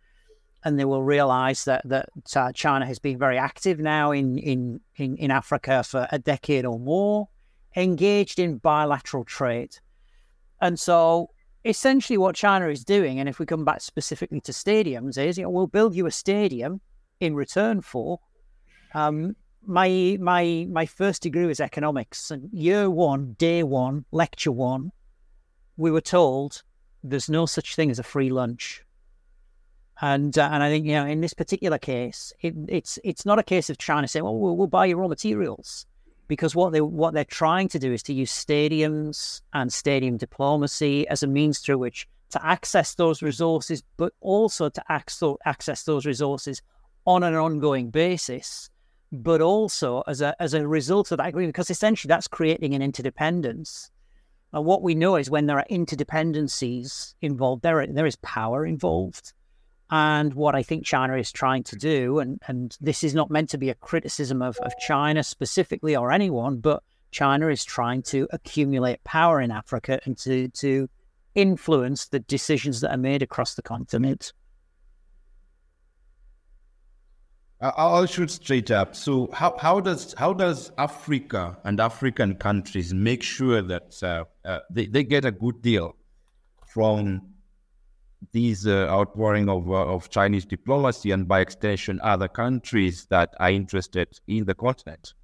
and 0.64 0.78
they 0.78 0.84
will 0.84 1.02
realise 1.02 1.64
that 1.64 1.82
that 1.84 2.08
uh, 2.34 2.52
China 2.52 2.86
has 2.86 2.98
been 2.98 3.18
very 3.18 3.38
active 3.38 3.78
now 3.78 4.10
in, 4.12 4.38
in 4.38 4.80
in 4.96 5.16
in 5.16 5.30
Africa 5.30 5.82
for 5.82 6.06
a 6.10 6.18
decade 6.18 6.64
or 6.64 6.78
more, 6.78 7.28
engaged 7.76 8.38
in 8.38 8.58
bilateral 8.58 9.24
trade, 9.24 9.76
and 10.60 10.78
so 10.78 11.30
essentially 11.64 12.16
what 12.16 12.34
China 12.34 12.68
is 12.68 12.84
doing, 12.84 13.18
and 13.18 13.28
if 13.28 13.38
we 13.38 13.46
come 13.46 13.64
back 13.64 13.80
specifically 13.80 14.40
to 14.40 14.52
stadiums, 14.52 15.18
is 15.18 15.38
you 15.38 15.44
know 15.44 15.50
we'll 15.50 15.66
build 15.66 15.94
you 15.94 16.06
a 16.06 16.10
stadium 16.10 16.80
in 17.20 17.34
return 17.34 17.80
for 17.80 18.20
um, 18.94 19.36
my 19.66 20.16
my 20.20 20.66
my 20.70 20.86
first 20.86 21.22
degree 21.22 21.46
was 21.46 21.60
economics, 21.60 22.30
and 22.30 22.48
year 22.52 22.88
one, 22.88 23.34
day 23.38 23.62
one, 23.62 24.04
lecture 24.12 24.52
one, 24.52 24.92
we 25.76 25.90
were 25.90 26.00
told 26.00 26.62
there's 27.02 27.28
no 27.28 27.46
such 27.46 27.76
thing 27.76 27.90
as 27.90 27.98
a 27.98 28.02
free 28.02 28.30
lunch. 28.30 28.82
And 30.00 30.36
uh, 30.36 30.48
and 30.52 30.62
I 30.62 30.68
think 30.68 30.86
you 30.86 30.92
know 30.92 31.06
in 31.06 31.20
this 31.20 31.34
particular 31.34 31.78
case, 31.78 32.32
it, 32.40 32.54
it's 32.68 32.98
it's 33.02 33.24
not 33.24 33.38
a 33.38 33.42
case 33.42 33.70
of 33.70 33.78
trying 33.78 34.02
to 34.02 34.08
say, 34.08 34.20
well, 34.20 34.36
we'll, 34.36 34.56
we'll 34.56 34.66
buy 34.66 34.86
your 34.86 34.98
raw 34.98 35.08
materials, 35.08 35.86
because 36.28 36.54
what 36.54 36.72
they 36.72 36.80
what 36.80 37.14
they're 37.14 37.24
trying 37.24 37.68
to 37.68 37.78
do 37.78 37.92
is 37.92 38.02
to 38.04 38.12
use 38.12 38.30
stadiums 38.30 39.40
and 39.54 39.72
stadium 39.72 40.18
diplomacy 40.18 41.08
as 41.08 41.22
a 41.22 41.26
means 41.26 41.60
through 41.60 41.78
which 41.78 42.06
to 42.30 42.44
access 42.44 42.94
those 42.94 43.22
resources, 43.22 43.82
but 43.96 44.12
also 44.20 44.68
to 44.68 44.84
access 44.90 45.84
those 45.84 46.04
resources 46.04 46.60
on 47.06 47.22
an 47.22 47.34
ongoing 47.34 47.88
basis 47.88 48.68
but 49.12 49.40
also 49.40 50.02
as 50.06 50.20
a 50.20 50.34
as 50.42 50.54
a 50.54 50.66
result 50.66 51.12
of 51.12 51.18
that 51.18 51.28
agreement, 51.28 51.54
because 51.54 51.70
essentially 51.70 52.08
that's 52.08 52.28
creating 52.28 52.74
an 52.74 52.82
interdependence. 52.82 53.90
And 54.52 54.64
what 54.64 54.82
we 54.82 54.94
know 54.94 55.16
is 55.16 55.30
when 55.30 55.46
there 55.46 55.58
are 55.58 55.66
interdependencies 55.70 57.14
involved, 57.20 57.62
there 57.62 57.86
there 57.86 58.06
is 58.06 58.16
power 58.16 58.66
involved. 58.66 59.32
And 59.90 60.34
what 60.34 60.54
I 60.54 60.62
think 60.62 60.84
China 60.84 61.16
is 61.16 61.30
trying 61.30 61.62
to 61.64 61.76
do, 61.76 62.18
and, 62.18 62.40
and 62.48 62.76
this 62.80 63.04
is 63.04 63.14
not 63.14 63.30
meant 63.30 63.50
to 63.50 63.58
be 63.58 63.70
a 63.70 63.74
criticism 63.74 64.42
of, 64.42 64.56
of 64.58 64.72
China 64.78 65.22
specifically 65.22 65.94
or 65.94 66.10
anyone, 66.10 66.58
but 66.58 66.82
China 67.12 67.48
is 67.48 67.64
trying 67.64 68.02
to 68.02 68.26
accumulate 68.30 69.04
power 69.04 69.40
in 69.40 69.50
Africa 69.52 70.00
and 70.04 70.18
to, 70.18 70.48
to 70.48 70.88
influence 71.36 72.06
the 72.06 72.18
decisions 72.18 72.80
that 72.80 72.90
are 72.90 72.96
made 72.96 73.22
across 73.22 73.54
the 73.54 73.62
continent. 73.62 74.32
I'll 77.60 78.06
shoot 78.06 78.30
straight 78.30 78.70
up. 78.70 78.94
So, 78.94 79.30
how, 79.32 79.56
how 79.58 79.80
does 79.80 80.14
how 80.18 80.34
does 80.34 80.72
Africa 80.76 81.56
and 81.64 81.80
African 81.80 82.34
countries 82.34 82.92
make 82.92 83.22
sure 83.22 83.62
that 83.62 84.02
uh, 84.02 84.24
uh, 84.44 84.60
they, 84.70 84.86
they 84.86 85.04
get 85.04 85.24
a 85.24 85.30
good 85.30 85.62
deal 85.62 85.96
from 86.66 87.22
these 88.32 88.66
uh, 88.66 88.86
outpouring 88.88 89.48
of, 89.48 89.70
uh, 89.70 89.74
of 89.74 90.10
Chinese 90.10 90.44
diplomacy 90.44 91.10
and 91.10 91.28
by 91.28 91.40
extension 91.40 92.00
other 92.02 92.28
countries 92.28 93.06
that 93.10 93.34
are 93.38 93.50
interested 93.50 94.18
in 94.26 94.44
the 94.44 94.54
continent? 94.54 95.14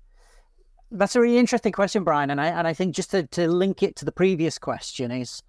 That's 0.90 1.16
a 1.16 1.20
really 1.20 1.38
interesting 1.38 1.72
question, 1.72 2.04
Brian. 2.04 2.30
And 2.30 2.40
I 2.40 2.48
and 2.48 2.68
I 2.68 2.74
think 2.74 2.94
just 2.94 3.10
to, 3.12 3.26
to 3.28 3.48
link 3.48 3.82
it 3.82 3.96
to 3.96 4.04
the 4.04 4.12
previous 4.12 4.58
question 4.58 5.10
is 5.10 5.42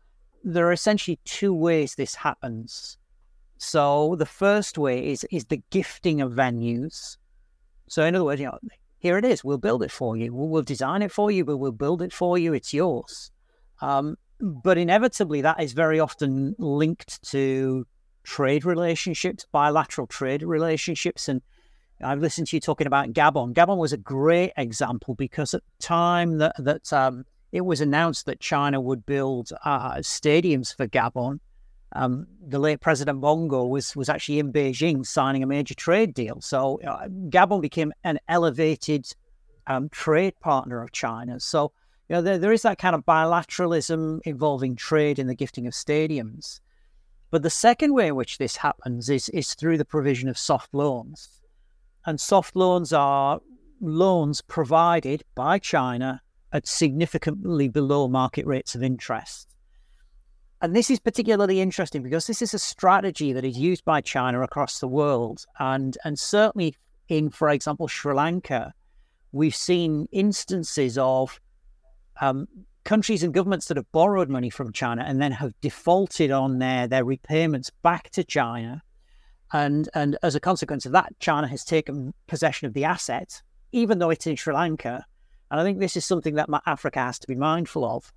there 0.44 0.68
are 0.68 0.72
essentially 0.72 1.20
two 1.26 1.54
ways 1.54 1.96
this 1.96 2.16
happens. 2.16 2.98
So 3.58 4.16
the 4.18 4.26
first 4.26 4.78
way 4.78 5.12
is 5.12 5.26
is 5.32 5.46
the 5.46 5.62
gifting 5.70 6.22
of 6.22 6.32
venues. 6.32 7.18
So 7.90 8.06
in 8.06 8.16
other 8.16 8.24
words, 8.24 8.40
you 8.40 8.48
know, 8.48 8.58
here 9.00 9.18
it 9.18 9.26
is. 9.26 9.44
We'll 9.44 9.58
build 9.58 9.84
it 9.84 9.92
for 9.92 10.16
you. 10.16 10.34
We'll, 10.34 10.48
we'll 10.48 10.62
design 10.64 11.02
it 11.02 11.12
for 11.12 11.30
you, 11.30 11.44
but 11.44 11.58
we'll 11.58 11.74
build 11.74 12.02
it 12.02 12.14
for 12.14 12.38
you. 12.38 12.54
It's 12.54 12.74
yours. 12.74 13.32
Um, 13.82 14.18
but 14.40 14.78
inevitably, 14.78 15.42
that 15.42 15.62
is 15.62 15.74
very 15.74 16.00
often 16.00 16.56
linked 16.58 17.24
to 17.32 17.86
trade 18.24 18.66
relationships, 18.66 19.46
bilateral 19.52 20.08
trade 20.08 20.44
relationships, 20.44 21.28
and 21.28 21.42
I've 22.02 22.20
listened 22.20 22.48
to 22.48 22.56
you 22.56 22.60
talking 22.60 22.88
about 22.88 23.13
Gabon. 23.13 23.54
Gabon 23.54 23.78
was 23.78 23.94
a 23.94 23.98
great 23.98 24.52
example 24.58 25.16
because 25.16 25.54
at 25.54 25.62
the 25.62 25.84
time 25.84 26.38
that 26.40 26.56
that 26.60 26.92
um, 26.92 27.25
it 27.52 27.62
was 27.62 27.82
announced 27.82 28.25
that 28.25 28.40
China 28.40 28.82
would 28.82 29.06
build 29.06 29.52
uh, 29.63 29.96
stadiums 29.98 30.75
for 30.75 30.88
Gabon, 30.88 31.40
um, 31.94 32.28
the 32.46 32.60
late 32.60 32.82
President 32.82 33.22
Bongo 33.22 33.66
was 33.66 33.96
was 33.96 34.10
actually 34.10 34.40
in 34.40 34.52
Beijing 34.52 35.06
signing 35.06 35.44
a 35.44 35.48
major 35.48 35.75
trade 35.75 36.13
deal. 36.13 36.42
So 36.42 36.82
uh, 36.82 37.08
Gabon 37.08 37.62
became 37.62 37.94
an 38.04 38.20
elevated 38.28 39.08
um, 39.68 39.90
trade 39.90 40.40
partner 40.40 40.82
of 40.82 40.92
China. 40.92 41.40
So 41.40 41.72
you 42.13 42.17
know 42.17 42.22
there, 42.22 42.38
there 42.38 42.53
is 42.53 42.62
that 42.62 42.77
kind 42.77 42.93
of 42.93 43.03
bilateralism 43.08 44.20
involving 44.24 44.75
trade 44.75 45.17
in 45.17 45.25
the 45.25 45.34
gifting 45.34 45.65
of 45.65 45.74
stadiums. 45.74 46.60
But 47.32 47.41
the 47.41 47.50
second 47.50 47.96
way 47.96 48.10
in 48.10 48.15
which 48.15 48.38
this 48.38 48.58
happens 48.58 49.10
is 49.10 49.29
is 49.29 49.55
through 49.55 49.79
the 49.79 49.86
provision 49.86 50.29
of 50.29 50.38
soft 50.38 50.75
loans, 50.75 51.41
and 52.05 52.22
soft 52.22 52.55
loans 52.55 52.93
are 52.93 53.41
loans 53.82 54.43
provided 54.43 55.24
by 55.34 55.58
China 55.58 56.22
at 56.51 56.67
significantly 56.67 57.67
below 57.67 58.08
market 58.08 58.46
rates 58.46 58.75
of 58.75 58.84
interest. 58.84 59.50
And 60.62 60.75
this 60.75 60.91
is 60.91 61.00
particularly 61.00 61.62
interesting 61.62 62.03
because 62.03 62.27
this 62.27 62.43
is 62.43 62.53
a 62.53 62.60
strategy 62.60 63.34
that 63.34 63.43
is 63.43 63.58
used 63.58 63.84
by 63.86 64.01
China 64.01 64.43
across 64.43 64.77
the 64.77 64.88
world. 64.88 65.48
And, 65.58 65.98
and 66.05 66.20
certainly 66.20 66.75
in, 67.10 67.32
for 67.32 67.50
example, 67.50 67.88
Sri 67.88 68.13
Lanka, 68.13 68.75
we've 69.32 69.55
seen 69.55 70.08
instances 70.12 70.96
of 71.00 71.39
um, 72.22 72.48
countries 72.84 73.24
and 73.24 73.34
governments 73.34 73.67
that 73.67 73.77
have 73.77 73.91
borrowed 73.91 74.29
money 74.29 74.50
from 74.50 74.74
China 74.74 75.03
and 75.05 75.22
then 75.22 75.32
have 75.32 75.53
defaulted 75.62 76.32
on 76.32 76.60
their, 76.60 76.88
their 76.88 77.05
repayments 77.05 77.70
back 77.82 78.10
to 78.12 78.24
China. 78.24 78.82
And, 79.51 79.88
and 79.93 80.17
as 80.24 80.36
a 80.36 80.39
consequence 80.39 80.86
of 80.86 80.91
that, 80.93 81.13
China 81.20 81.48
has 81.48 81.63
taken 81.63 82.13
possession 82.27 82.67
of 82.67 82.74
the 82.74 82.86
asset, 82.86 83.41
even 83.72 84.00
though 84.00 84.10
it's 84.10 84.27
in 84.27 84.36
Sri 84.36 84.53
Lanka. 84.53 85.05
And 85.51 85.60
I 85.60 85.63
think 85.63 85.79
this 85.79 85.96
is 85.96 86.05
something 86.05 86.36
that 86.36 86.50
Africa 86.65 87.00
has 87.00 87.20
to 87.20 87.27
be 87.27 87.36
mindful 87.36 87.86
of. 87.86 88.12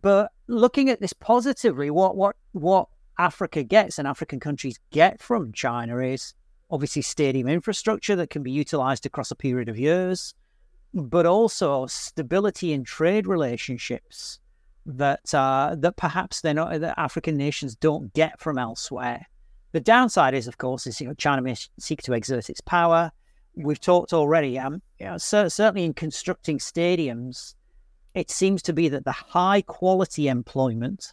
But 0.00 0.32
looking 0.48 0.90
at 0.90 1.00
this 1.00 1.12
positively, 1.12 1.88
what 1.90 2.16
what 2.16 2.34
what 2.50 2.88
Africa 3.16 3.62
gets 3.62 3.98
and 3.98 4.08
African 4.08 4.40
countries 4.40 4.80
get 4.90 5.22
from 5.22 5.52
China 5.52 5.98
is 5.98 6.34
obviously 6.70 7.02
stadium 7.02 7.46
infrastructure 7.46 8.16
that 8.16 8.30
can 8.30 8.42
be 8.42 8.50
utilized 8.50 9.06
across 9.06 9.30
a 9.30 9.36
period 9.36 9.68
of 9.68 9.78
years, 9.78 10.34
but 10.94 11.26
also 11.26 11.86
stability 11.86 12.72
in 12.72 12.84
trade 12.84 13.26
relationships 13.26 14.38
that 14.86 15.34
uh, 15.34 15.74
that 15.78 15.96
perhaps 15.96 16.40
they're 16.40 16.54
not 16.54 16.80
that 16.80 16.98
African 16.98 17.36
nations 17.36 17.74
don't 17.74 18.12
get 18.14 18.40
from 18.40 18.58
elsewhere. 18.58 19.26
The 19.72 19.80
downside 19.80 20.34
is, 20.34 20.46
of 20.46 20.58
course, 20.58 20.86
is 20.86 21.00
you 21.00 21.08
know 21.08 21.14
China 21.14 21.42
may 21.42 21.56
seek 21.78 22.02
to 22.02 22.12
exert 22.12 22.48
its 22.48 22.60
power. 22.60 23.10
we've 23.56 23.80
talked 23.80 24.12
already. 24.12 24.58
Um, 24.58 24.82
you 25.00 25.06
know, 25.06 25.18
certainly 25.18 25.84
in 25.84 25.94
constructing 25.94 26.58
stadiums, 26.58 27.54
it 28.14 28.30
seems 28.30 28.62
to 28.62 28.72
be 28.72 28.88
that 28.88 29.04
the 29.04 29.12
high 29.12 29.62
quality 29.62 30.28
employment 30.28 31.12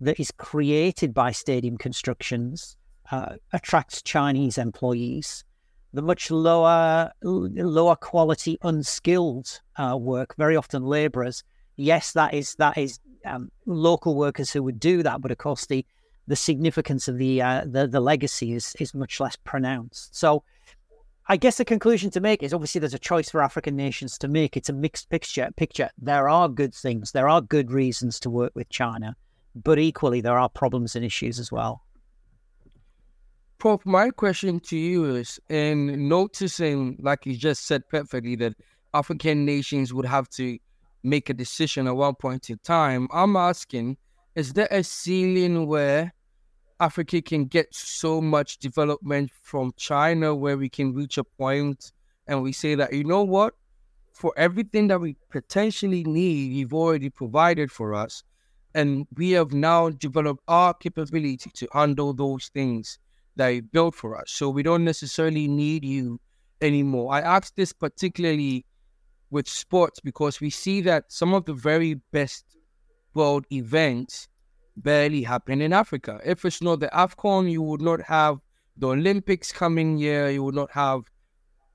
that 0.00 0.20
is 0.20 0.30
created 0.32 1.14
by 1.14 1.30
stadium 1.30 1.78
constructions 1.78 2.76
uh, 3.10 3.36
attracts 3.52 4.02
Chinese 4.02 4.58
employees. 4.58 5.44
The 5.94 6.02
much 6.02 6.30
lower, 6.30 7.12
lower 7.22 7.94
quality, 7.94 8.58
unskilled 8.62 9.60
uh, 9.76 9.96
work, 9.96 10.34
very 10.36 10.56
often 10.56 10.82
labourers. 10.82 11.44
Yes, 11.76 12.12
that 12.12 12.34
is 12.34 12.56
that 12.56 12.76
is 12.76 12.98
um, 13.24 13.50
local 13.64 14.16
workers 14.16 14.50
who 14.50 14.62
would 14.64 14.80
do 14.80 15.04
that, 15.04 15.20
but 15.20 15.30
of 15.30 15.38
course 15.38 15.66
the 15.66 15.86
the 16.26 16.34
significance 16.34 17.06
of 17.06 17.16
the 17.18 17.40
uh, 17.40 17.64
the, 17.64 17.86
the 17.86 18.00
legacy 18.00 18.54
is 18.54 18.74
is 18.80 18.92
much 18.92 19.20
less 19.20 19.36
pronounced. 19.36 20.16
So 20.16 20.42
I 21.28 21.36
guess 21.36 21.58
the 21.58 21.64
conclusion 21.64 22.10
to 22.10 22.20
make 22.20 22.42
is 22.42 22.52
obviously 22.52 22.80
there's 22.80 22.92
a 22.92 22.98
choice 22.98 23.30
for 23.30 23.40
African 23.40 23.76
nations 23.76 24.18
to 24.18 24.28
make. 24.28 24.56
It's 24.56 24.68
a 24.68 24.74
mixed 24.74 25.08
picture. 25.10 25.48
Picture. 25.56 25.90
There 25.96 26.28
are 26.28 26.48
good 26.48 26.74
things. 26.74 27.12
There 27.12 27.28
are 27.28 27.40
good 27.40 27.70
reasons 27.70 28.18
to 28.20 28.30
work 28.30 28.52
with 28.54 28.68
China, 28.68 29.16
but 29.54 29.78
equally 29.78 30.20
there 30.20 30.38
are 30.38 30.48
problems 30.48 30.96
and 30.96 31.04
issues 31.04 31.38
as 31.38 31.52
well. 31.52 31.82
Prof, 33.64 33.86
my 33.86 34.10
question 34.10 34.60
to 34.60 34.76
you 34.76 35.06
is: 35.06 35.40
in 35.48 36.06
noticing, 36.06 36.98
like 37.00 37.24
you 37.24 37.34
just 37.34 37.66
said 37.66 37.88
perfectly, 37.88 38.36
that 38.36 38.52
African 38.92 39.46
nations 39.46 39.94
would 39.94 40.04
have 40.04 40.28
to 40.36 40.58
make 41.02 41.30
a 41.30 41.32
decision 41.32 41.86
at 41.86 41.96
one 41.96 42.14
point 42.14 42.50
in 42.50 42.58
time, 42.58 43.08
I'm 43.10 43.36
asking: 43.36 43.96
Is 44.34 44.52
there 44.52 44.68
a 44.70 44.84
ceiling 44.84 45.66
where 45.66 46.12
Africa 46.78 47.22
can 47.22 47.46
get 47.46 47.74
so 47.74 48.20
much 48.20 48.58
development 48.58 49.30
from 49.40 49.72
China 49.78 50.34
where 50.34 50.58
we 50.58 50.68
can 50.68 50.92
reach 50.92 51.16
a 51.16 51.24
point 51.24 51.90
and 52.26 52.42
we 52.42 52.52
say 52.52 52.74
that, 52.74 52.92
you 52.92 53.04
know 53.04 53.22
what, 53.22 53.54
for 54.12 54.34
everything 54.36 54.88
that 54.88 55.00
we 55.00 55.16
potentially 55.30 56.04
need, 56.04 56.52
you've 56.52 56.74
already 56.74 57.08
provided 57.08 57.72
for 57.72 57.94
us. 57.94 58.24
And 58.74 59.06
we 59.16 59.30
have 59.30 59.54
now 59.54 59.88
developed 59.88 60.42
our 60.48 60.74
capability 60.74 61.50
to 61.54 61.66
handle 61.72 62.12
those 62.12 62.48
things 62.48 62.98
you 63.36 63.62
built 63.62 63.94
for 63.94 64.16
us. 64.16 64.30
So 64.30 64.48
we 64.50 64.62
don't 64.62 64.84
necessarily 64.84 65.48
need 65.48 65.84
you 65.84 66.20
anymore. 66.60 67.12
I 67.12 67.20
ask 67.20 67.54
this 67.54 67.72
particularly 67.72 68.64
with 69.30 69.48
sports 69.48 70.00
because 70.00 70.40
we 70.40 70.50
see 70.50 70.80
that 70.82 71.10
some 71.12 71.34
of 71.34 71.44
the 71.44 71.54
very 71.54 71.94
best 72.12 72.44
world 73.14 73.44
events 73.52 74.28
barely 74.76 75.22
happen 75.22 75.60
in 75.60 75.72
Africa. 75.72 76.20
If 76.24 76.44
it's 76.44 76.62
not 76.62 76.80
the 76.80 76.88
AFCON, 76.88 77.50
you 77.50 77.62
would 77.62 77.80
not 77.80 78.00
have 78.02 78.38
the 78.76 78.88
Olympics 78.88 79.52
coming 79.52 79.98
here, 79.98 80.28
you 80.30 80.42
would 80.42 80.54
not 80.54 80.70
have 80.72 81.02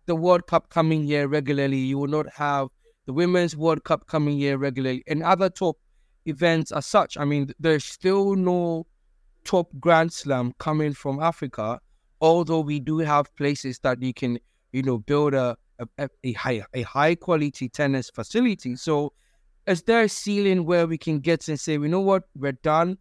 the 0.05 0.15
World 0.15 0.47
Cup 0.47 0.69
coming 0.69 1.03
here 1.03 1.27
regularly, 1.27 1.77
you 1.77 1.97
would 1.99 2.09
not 2.09 2.27
have 2.33 2.67
the 3.05 3.13
Women's 3.13 3.55
World 3.55 3.83
Cup 3.83 4.07
coming 4.07 4.37
here 4.37 4.57
regularly, 4.57 5.03
and 5.07 5.23
other 5.23 5.49
top 5.49 5.77
events 6.25 6.71
as 6.71 6.85
such. 6.85 7.17
I 7.17 7.25
mean, 7.25 7.53
there's 7.59 7.85
still 7.85 8.35
no 8.35 8.85
top 9.49 9.67
Grand 9.79 10.13
Slam 10.13 10.53
coming 10.59 10.93
from 10.93 11.19
Africa, 11.19 11.79
although 12.21 12.59
we 12.59 12.79
do 12.79 12.99
have 12.99 13.35
places 13.35 13.79
that 13.79 13.99
you 13.99 14.13
can, 14.13 14.37
you 14.73 14.83
know, 14.83 14.99
build 14.99 15.33
a, 15.33 15.57
a, 15.97 16.07
a 16.23 16.33
high 16.33 16.63
a 16.75 16.83
high 16.83 17.15
quality 17.15 17.67
tennis 17.67 18.11
facility. 18.11 18.75
So 18.75 19.11
is 19.65 19.81
there 19.81 20.03
a 20.03 20.09
ceiling 20.09 20.65
where 20.67 20.85
we 20.85 20.99
can 20.99 21.19
get 21.19 21.47
and 21.47 21.59
say, 21.59 21.73
you 21.73 21.87
know 21.87 21.99
what, 21.99 22.25
we're 22.35 22.51
done 22.51 22.99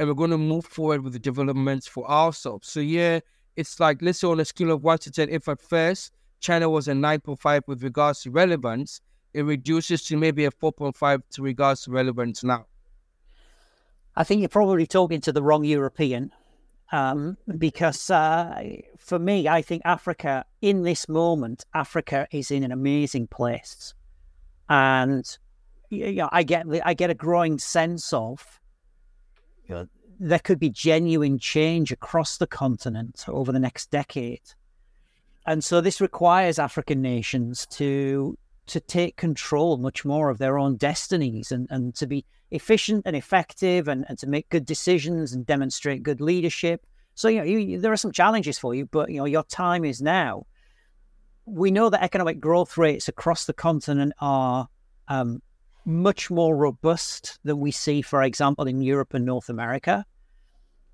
and 0.00 0.08
we're 0.08 0.14
going 0.14 0.32
to 0.32 0.38
move 0.38 0.64
forward 0.64 1.04
with 1.04 1.12
the 1.12 1.20
developments 1.20 1.86
for 1.86 2.10
ourselves? 2.10 2.66
So, 2.66 2.80
yeah, 2.80 3.20
it's 3.54 3.78
like, 3.78 4.02
let's 4.02 4.18
say 4.18 4.26
on 4.26 4.40
a 4.40 4.44
scale 4.44 4.72
of 4.72 4.82
1 4.82 4.98
to 4.98 5.12
10, 5.12 5.28
if 5.28 5.48
at 5.48 5.60
first 5.60 6.10
China 6.40 6.68
was 6.68 6.88
a 6.88 6.92
9.5 6.92 7.62
with 7.68 7.84
regards 7.84 8.22
to 8.22 8.32
relevance, 8.32 9.00
it 9.32 9.42
reduces 9.42 10.02
to 10.06 10.16
maybe 10.16 10.44
a 10.44 10.50
4.5 10.50 11.22
to 11.34 11.42
regards 11.42 11.82
to 11.82 11.92
relevance 11.92 12.42
now. 12.42 12.66
I 14.18 14.24
think 14.24 14.40
you're 14.40 14.48
probably 14.48 14.88
talking 14.88 15.20
to 15.22 15.32
the 15.32 15.44
wrong 15.44 15.64
European 15.64 16.32
um, 16.90 17.36
because 17.56 18.10
uh, 18.10 18.64
for 18.98 19.16
me, 19.16 19.46
I 19.46 19.62
think 19.62 19.82
Africa, 19.84 20.44
in 20.60 20.82
this 20.82 21.08
moment, 21.08 21.64
Africa 21.72 22.26
is 22.32 22.50
in 22.50 22.64
an 22.64 22.72
amazing 22.72 23.28
place. 23.28 23.94
And 24.68 25.24
you 25.88 26.14
know, 26.14 26.28
I 26.32 26.42
get 26.42 26.66
I 26.84 26.94
get 26.94 27.10
a 27.10 27.14
growing 27.14 27.60
sense 27.60 28.12
of 28.12 28.60
you 29.68 29.76
know, 29.76 29.86
there 30.18 30.40
could 30.40 30.58
be 30.58 30.70
genuine 30.70 31.38
change 31.38 31.92
across 31.92 32.38
the 32.38 32.48
continent 32.48 33.24
over 33.28 33.52
the 33.52 33.60
next 33.60 33.92
decade, 33.92 34.42
and 35.46 35.62
so 35.62 35.80
this 35.80 36.00
requires 36.00 36.58
African 36.58 37.00
nations 37.00 37.66
to 37.70 38.36
to 38.66 38.80
take 38.80 39.16
control 39.16 39.76
much 39.76 40.04
more 40.04 40.28
of 40.28 40.38
their 40.38 40.58
own 40.58 40.76
destinies 40.76 41.52
and, 41.52 41.68
and 41.70 41.94
to 41.94 42.06
be 42.06 42.24
efficient 42.50 43.02
and 43.06 43.14
effective 43.14 43.88
and, 43.88 44.04
and 44.08 44.18
to 44.18 44.26
make 44.26 44.48
good 44.48 44.64
decisions 44.64 45.32
and 45.32 45.46
demonstrate 45.46 46.02
good 46.02 46.20
leadership. 46.20 46.86
So 47.14 47.28
you 47.28 47.38
know 47.38 47.44
you, 47.44 47.80
there 47.80 47.92
are 47.92 47.96
some 47.96 48.12
challenges 48.12 48.58
for 48.58 48.74
you, 48.74 48.86
but 48.86 49.10
you 49.10 49.18
know 49.18 49.24
your 49.24 49.44
time 49.44 49.84
is 49.84 50.00
now. 50.00 50.46
We 51.44 51.70
know 51.70 51.90
that 51.90 52.02
economic 52.02 52.40
growth 52.40 52.76
rates 52.76 53.08
across 53.08 53.46
the 53.46 53.54
continent 53.54 54.12
are 54.20 54.68
um, 55.08 55.42
much 55.84 56.30
more 56.30 56.54
robust 56.54 57.38
than 57.44 57.58
we 57.58 57.70
see, 57.70 58.02
for 58.02 58.22
example, 58.22 58.66
in 58.66 58.82
Europe 58.82 59.14
and 59.14 59.24
North 59.24 59.48
America. 59.48 60.04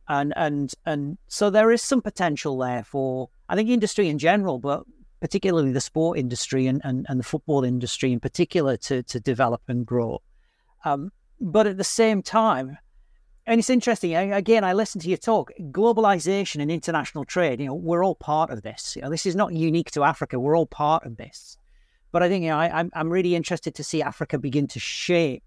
And 0.08 0.32
and 0.36 0.72
and 0.86 1.18
so 1.28 1.50
there 1.50 1.72
is 1.72 1.82
some 1.82 2.02
potential 2.02 2.58
there 2.58 2.84
for 2.84 3.30
I 3.48 3.56
think 3.56 3.68
industry 3.68 4.08
in 4.08 4.18
general, 4.18 4.58
but 4.58 4.84
particularly 5.20 5.72
the 5.72 5.80
sport 5.80 6.18
industry 6.18 6.66
and, 6.66 6.80
and, 6.84 7.06
and 7.08 7.18
the 7.18 7.24
football 7.24 7.64
industry 7.64 8.12
in 8.12 8.20
particular 8.20 8.76
to 8.76 9.02
to 9.04 9.20
develop 9.20 9.62
and 9.68 9.86
grow. 9.86 10.22
Um, 10.84 11.10
but 11.44 11.66
at 11.66 11.76
the 11.76 11.84
same 11.84 12.22
time, 12.22 12.78
and 13.46 13.58
it's 13.58 13.68
interesting. 13.68 14.14
Again, 14.32 14.64
I 14.64 14.72
listened 14.72 15.02
to 15.02 15.08
your 15.08 15.18
talk. 15.18 15.52
Globalization 15.60 16.62
and 16.62 16.70
international 16.70 17.26
trade. 17.26 17.60
You 17.60 17.66
know, 17.66 17.74
we're 17.74 18.02
all 18.02 18.14
part 18.14 18.48
of 18.50 18.62
this. 18.62 18.96
You 18.96 19.02
know, 19.02 19.10
this 19.10 19.26
is 19.26 19.36
not 19.36 19.52
unique 19.52 19.90
to 19.90 20.04
Africa. 20.04 20.40
We're 20.40 20.56
all 20.56 20.66
part 20.66 21.04
of 21.04 21.18
this. 21.18 21.58
But 22.12 22.22
I 22.22 22.28
think 22.30 22.44
you 22.44 22.48
know, 22.48 22.56
I, 22.56 22.78
I'm 22.78 22.90
I'm 22.94 23.10
really 23.10 23.34
interested 23.34 23.74
to 23.74 23.84
see 23.84 24.00
Africa 24.00 24.38
begin 24.38 24.66
to 24.68 24.80
shape 24.80 25.44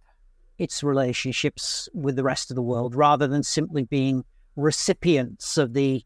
its 0.59 0.83
relationships 0.83 1.89
with 1.93 2.15
the 2.15 2.23
rest 2.23 2.51
of 2.51 2.55
the 2.55 2.61
world 2.61 2.93
rather 2.93 3.27
than 3.27 3.41
simply 3.41 3.83
being 3.83 4.23
recipients 4.55 5.57
of 5.57 5.73
the, 5.73 6.03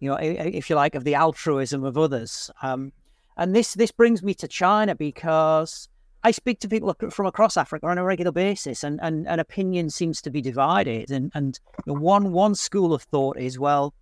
you 0.00 0.10
know, 0.10 0.16
if 0.20 0.68
you 0.68 0.76
like, 0.76 0.94
of 0.94 1.04
the 1.04 1.14
altruism 1.14 1.84
of 1.84 1.96
others. 1.96 2.50
Um, 2.60 2.92
and 3.38 3.54
this 3.54 3.72
this 3.72 3.92
brings 3.92 4.22
me 4.22 4.34
to 4.34 4.48
China 4.48 4.94
because 4.94 5.88
I 6.22 6.32
speak 6.32 6.60
to 6.60 6.68
people 6.68 6.94
from 7.10 7.26
across 7.26 7.56
Africa 7.56 7.86
on 7.86 7.98
a 7.98 8.04
regular 8.04 8.32
basis, 8.32 8.84
and 8.84 9.00
and, 9.02 9.26
and 9.26 9.40
opinion 9.40 9.90
seems 9.90 10.20
to 10.22 10.30
be 10.30 10.42
divided. 10.42 11.10
And 11.10 11.32
and 11.34 11.58
one 11.86 12.32
one 12.32 12.54
school 12.54 12.92
of 12.92 13.02
thought 13.02 13.38
is, 13.38 13.58
well, 13.58 13.94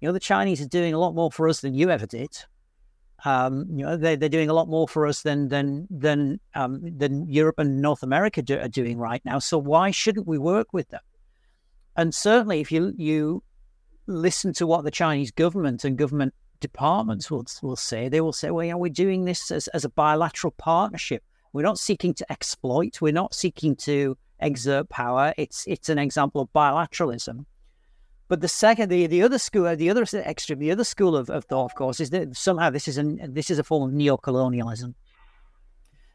you 0.00 0.08
know, 0.08 0.12
the 0.12 0.20
Chinese 0.20 0.60
are 0.60 0.68
doing 0.68 0.94
a 0.94 0.98
lot 0.98 1.14
more 1.14 1.30
for 1.30 1.48
us 1.48 1.60
than 1.60 1.74
you 1.74 1.90
ever 1.90 2.06
did. 2.06 2.36
Um, 3.24 3.66
you 3.70 3.84
know, 3.84 3.96
they, 3.96 4.16
they're 4.16 4.28
doing 4.28 4.50
a 4.50 4.54
lot 4.54 4.68
more 4.68 4.88
for 4.88 5.06
us 5.06 5.22
than 5.22 5.48
than 5.48 5.86
than 5.90 6.40
um, 6.54 6.80
than 6.82 7.28
Europe 7.28 7.58
and 7.58 7.82
North 7.82 8.02
America 8.02 8.42
do, 8.42 8.58
are 8.58 8.68
doing 8.68 8.98
right 8.98 9.22
now. 9.24 9.38
So 9.38 9.58
why 9.58 9.90
shouldn't 9.90 10.26
we 10.26 10.38
work 10.38 10.72
with 10.72 10.88
them? 10.88 11.02
And 11.96 12.14
certainly, 12.14 12.60
if 12.60 12.72
you 12.72 12.94
you 12.96 13.42
listen 14.06 14.52
to 14.54 14.66
what 14.66 14.84
the 14.84 14.90
Chinese 14.90 15.30
government 15.30 15.84
and 15.84 15.98
government 15.98 16.34
departments 16.60 17.30
will 17.30 17.44
will 17.62 17.76
say, 17.76 18.08
they 18.08 18.22
will 18.22 18.32
say, 18.32 18.50
"Well, 18.50 18.64
yeah, 18.64 18.74
we're 18.74 18.88
doing 18.88 19.26
this 19.26 19.50
as, 19.50 19.68
as 19.68 19.84
a 19.84 19.90
bilateral 19.90 20.52
partnership. 20.52 21.22
We're 21.52 21.62
not 21.62 21.78
seeking 21.78 22.14
to 22.14 22.32
exploit. 22.32 23.00
We're 23.00 23.12
not 23.12 23.34
seeking 23.34 23.76
to 23.76 24.16
exert 24.40 24.88
power. 24.88 25.34
It's 25.36 25.64
it's 25.66 25.88
an 25.88 25.98
example 25.98 26.40
of 26.40 26.52
bilateralism." 26.52 27.44
But 28.28 28.40
the 28.40 28.48
second, 28.48 28.88
the, 28.88 29.06
the 29.06 29.22
other 29.22 29.38
school, 29.38 29.76
the 29.76 29.90
other 29.90 30.04
extreme, 30.14 30.58
the 30.58 30.70
other 30.70 30.84
school 30.84 31.14
of, 31.16 31.28
of 31.28 31.44
thought, 31.44 31.66
of 31.66 31.74
course, 31.74 32.00
is 32.00 32.08
that 32.10 32.34
somehow 32.34 32.70
this 32.70 32.88
is 32.88 32.96
an 32.96 33.34
this 33.34 33.50
is 33.50 33.58
a 33.58 33.64
form 33.64 33.90
of 33.90 33.94
neo-colonialism, 33.94 34.94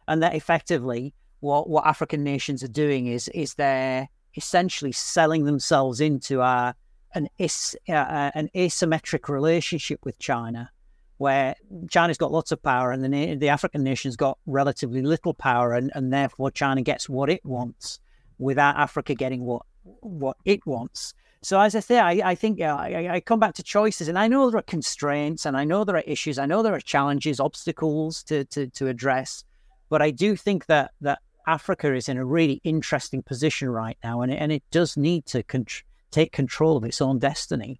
and 0.07 0.23
that 0.23 0.33
effectively 0.33 1.13
what 1.41 1.69
what 1.69 1.85
African 1.85 2.23
nations 2.23 2.63
are 2.63 2.67
doing 2.69 3.05
is 3.05 3.27
is 3.29 3.53
they're 3.53 4.09
essentially 4.35 4.91
selling 4.91 5.45
themselves 5.45 6.01
into 6.01 6.41
a 6.41 6.73
an 7.13 7.27
is, 7.37 7.75
uh, 7.87 8.31
an 8.33 8.49
asymmetric 8.55 9.29
relationship 9.29 9.99
with 10.03 10.17
China, 10.19 10.71
where 11.17 11.55
China's 11.89 12.17
got 12.17 12.31
lots 12.31 12.51
of 12.51 12.61
power 12.61 12.91
and 12.91 13.03
the 13.03 13.35
the 13.35 13.49
African 13.49 13.83
nations 13.83 14.15
got 14.15 14.37
relatively 14.45 15.01
little 15.01 15.33
power, 15.33 15.73
and, 15.73 15.91
and 15.95 16.13
therefore 16.13 16.51
China 16.51 16.81
gets 16.81 17.09
what 17.09 17.29
it 17.29 17.43
wants 17.45 17.99
without 18.37 18.77
Africa 18.77 19.15
getting 19.15 19.43
what 19.43 19.63
what 19.83 20.37
it 20.45 20.65
wants. 20.65 21.13
So 21.41 21.59
as 21.59 21.75
I 21.75 21.79
say, 21.81 21.99
I, 21.99 22.31
I 22.31 22.35
think 22.35 22.59
yeah, 22.59 22.75
I, 22.75 23.15
I, 23.15 23.19
come 23.19 23.39
back 23.39 23.53
to 23.55 23.63
choices, 23.63 24.07
and 24.07 24.17
I 24.17 24.27
know 24.27 24.49
there 24.49 24.59
are 24.59 24.63
constraints, 24.63 25.45
and 25.45 25.55
I 25.55 25.63
know 25.63 25.83
there 25.83 25.95
are 25.95 26.03
issues, 26.05 26.39
I 26.39 26.45
know 26.45 26.63
there 26.63 26.73
are 26.73 26.79
challenges, 26.79 27.39
obstacles 27.39 28.23
to 28.23 28.45
to, 28.45 28.67
to 28.67 28.87
address, 28.87 29.43
but 29.89 30.01
I 30.01 30.11
do 30.11 30.35
think 30.35 30.65
that 30.65 30.91
that 31.01 31.19
Africa 31.47 31.93
is 31.93 32.09
in 32.09 32.17
a 32.17 32.25
really 32.25 32.59
interesting 32.63 33.23
position 33.23 33.69
right 33.69 33.97
now, 34.03 34.21
and 34.21 34.31
it, 34.31 34.35
and 34.35 34.51
it 34.51 34.63
does 34.71 34.97
need 34.97 35.25
to 35.27 35.43
con- 35.43 35.65
take 36.11 36.31
control 36.31 36.77
of 36.77 36.83
its 36.83 37.01
own 37.01 37.19
destiny. 37.19 37.79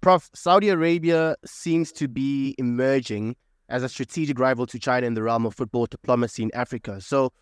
Prof, 0.00 0.30
Saudi 0.34 0.68
Arabia 0.68 1.36
seems 1.44 1.92
to 1.92 2.08
be 2.08 2.54
emerging 2.58 3.36
as 3.68 3.82
a 3.82 3.88
strategic 3.88 4.38
rival 4.38 4.66
to 4.66 4.78
China 4.78 5.06
in 5.06 5.14
the 5.14 5.22
realm 5.22 5.46
of 5.46 5.54
football 5.54 5.86
diplomacy 5.86 6.42
in 6.42 6.50
Africa. 6.54 7.00
So, 7.00 7.32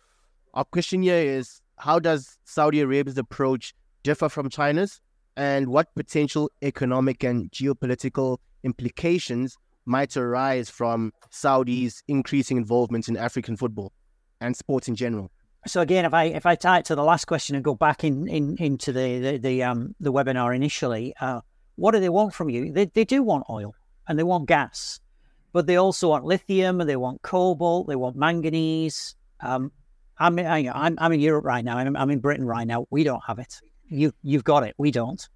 our 0.53 0.63
question 0.63 1.03
here 1.03 1.17
is 1.17 1.61
how 1.77 1.99
does 1.99 2.37
Saudi 2.45 2.79
Arabia's 2.79 3.17
approach 3.17 3.73
differ 4.03 4.29
from 4.29 4.49
China's? 4.49 5.01
And 5.37 5.67
what 5.67 5.93
potential 5.95 6.49
economic 6.63 7.23
and 7.23 7.51
geopolitical 7.51 8.37
implications 8.63 9.57
might 9.85 10.15
arise 10.15 10.69
from 10.69 11.11
Saudi's 11.29 12.03
increasing 12.07 12.57
involvement 12.57 13.09
in 13.09 13.17
African 13.17 13.57
football 13.57 13.91
and 14.39 14.55
sports 14.55 14.87
in 14.87 14.95
general? 14.95 15.29
So 15.67 15.81
again, 15.81 16.05
if 16.05 16.13
I 16.13 16.25
if 16.25 16.45
I 16.45 16.55
tie 16.55 16.79
it 16.79 16.85
to 16.85 16.95
the 16.95 17.03
last 17.03 17.25
question 17.25 17.55
and 17.55 17.65
go 17.65 17.75
back 17.75 18.03
in, 18.03 18.27
in 18.27 18.55
into 18.59 18.91
the 18.91 19.19
the 19.19 19.37
the, 19.37 19.63
um, 19.63 19.95
the 19.99 20.13
webinar 20.13 20.55
initially, 20.55 21.13
uh, 21.19 21.41
what 21.75 21.91
do 21.91 21.99
they 21.99 22.09
want 22.09 22.33
from 22.33 22.49
you? 22.49 22.71
They 22.71 22.85
they 22.85 23.05
do 23.05 23.23
want 23.23 23.45
oil 23.49 23.75
and 24.07 24.17
they 24.17 24.23
want 24.23 24.47
gas, 24.47 24.99
but 25.51 25.67
they 25.67 25.75
also 25.75 26.09
want 26.09 26.25
lithium 26.25 26.81
and 26.81 26.89
they 26.89 26.95
want 26.95 27.21
cobalt, 27.21 27.87
they 27.87 27.95
want 27.95 28.15
manganese. 28.15 29.15
Um, 29.41 29.71
I'm 30.17 30.39
I'm 30.39 30.95
I'm 30.97 31.11
in 31.11 31.19
Europe 31.19 31.45
right 31.45 31.63
now. 31.63 31.77
I'm, 31.77 31.95
I'm 31.95 32.09
in 32.09 32.19
Britain 32.19 32.45
right 32.45 32.67
now. 32.67 32.87
We 32.89 33.03
don't 33.03 33.23
have 33.27 33.39
it. 33.39 33.59
You 33.87 34.13
you've 34.23 34.43
got 34.43 34.63
it. 34.63 34.73
We 34.77 34.91
don't. 34.91 35.27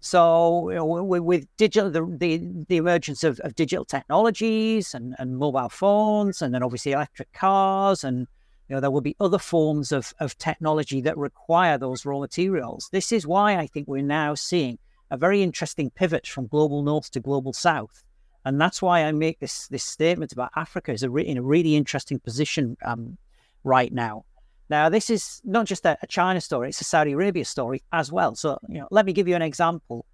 So 0.00 0.70
you 0.70 0.76
know, 0.76 0.84
with, 0.84 1.22
with, 1.22 1.56
digital, 1.56 1.90
the, 1.90 2.06
the, 2.06 2.40
the 2.68 2.76
emergence 2.76 3.24
of, 3.24 3.40
of 3.40 3.56
digital 3.56 3.84
technologies 3.84 4.94
and, 4.94 5.16
and 5.18 5.38
mobile 5.38 5.68
phones, 5.68 6.40
and 6.40 6.54
then 6.54 6.62
obviously 6.62 6.92
electric 6.92 7.32
cars, 7.32 8.04
and 8.04 8.28
you 8.68 8.76
know 8.76 8.80
there 8.80 8.92
will 8.92 9.00
be 9.00 9.16
other 9.18 9.38
forms 9.38 9.90
of, 9.90 10.14
of 10.20 10.38
technology 10.38 11.00
that 11.00 11.16
require 11.16 11.78
those 11.78 12.06
raw 12.06 12.20
materials. 12.20 12.88
This 12.92 13.10
is 13.10 13.26
why 13.26 13.56
I 13.56 13.66
think 13.66 13.88
we're 13.88 14.02
now 14.02 14.34
seeing 14.34 14.78
a 15.10 15.16
very 15.16 15.42
interesting 15.42 15.90
pivot 15.90 16.26
from 16.26 16.46
global 16.46 16.82
north 16.82 17.10
to 17.12 17.20
global 17.20 17.52
south, 17.52 18.04
and 18.44 18.60
that's 18.60 18.80
why 18.80 19.04
I 19.04 19.12
make 19.12 19.40
this 19.40 19.68
this 19.68 19.84
statement 19.84 20.32
about 20.32 20.50
Africa 20.56 20.92
is 20.92 21.02
a 21.02 21.10
re- 21.10 21.26
in 21.26 21.38
a 21.38 21.42
really 21.42 21.76
interesting 21.76 22.18
position 22.18 22.76
um, 22.84 23.18
right 23.64 23.92
now. 23.92 24.24
Now, 24.70 24.88
this 24.88 25.08
is 25.08 25.40
not 25.44 25.66
just 25.66 25.86
a, 25.86 25.96
a, 26.02 26.06
China 26.06 26.40
story, 26.40 26.68
it's 26.68 26.80
a 26.80 26.84
Saudi 26.84 27.12
Arabia 27.12 27.44
story 27.44 27.82
as 27.92 28.12
well. 28.12 28.34
So, 28.34 28.58
you 28.68 28.80
know, 28.80 28.88
let 28.90 29.06
me 29.06 29.14
give 29.14 29.26
you 29.26 29.34
an 29.34 29.42
example. 29.42 30.04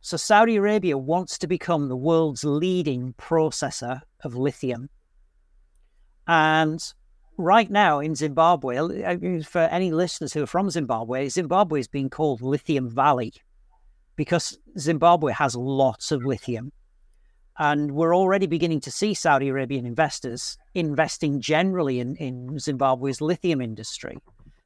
So, 0.00 0.16
Saudi 0.16 0.56
Arabia 0.56 0.96
wants 0.96 1.38
to 1.38 1.48
become 1.48 1.88
the 1.88 1.96
world's 1.96 2.44
leading 2.44 3.14
processor 3.14 4.00
of 4.22 4.36
lithium. 4.36 4.88
And 6.28 6.80
right 7.36 7.70
now 7.70 7.98
in 7.98 8.14
Zimbabwe, 8.14 8.76
for 9.42 9.60
any 9.60 9.90
listeners 9.90 10.32
who 10.32 10.44
are 10.44 10.46
from 10.46 10.70
Zimbabwe, 10.70 11.28
Zimbabwe 11.28 11.80
is 11.80 11.88
being 11.88 12.10
called 12.10 12.42
Lithium 12.42 12.88
Valley 12.88 13.32
because 14.20 14.58
Zimbabwe 14.78 15.32
has 15.32 15.56
lots 15.56 16.12
of 16.12 16.26
lithium. 16.26 16.70
And 17.58 17.92
we're 17.92 18.14
already 18.14 18.46
beginning 18.46 18.82
to 18.82 18.90
see 18.90 19.14
Saudi 19.14 19.48
Arabian 19.48 19.86
investors 19.86 20.58
investing 20.74 21.40
generally 21.40 22.00
in, 22.00 22.16
in 22.16 22.58
Zimbabwe's 22.58 23.22
lithium 23.22 23.62
industry. 23.62 24.18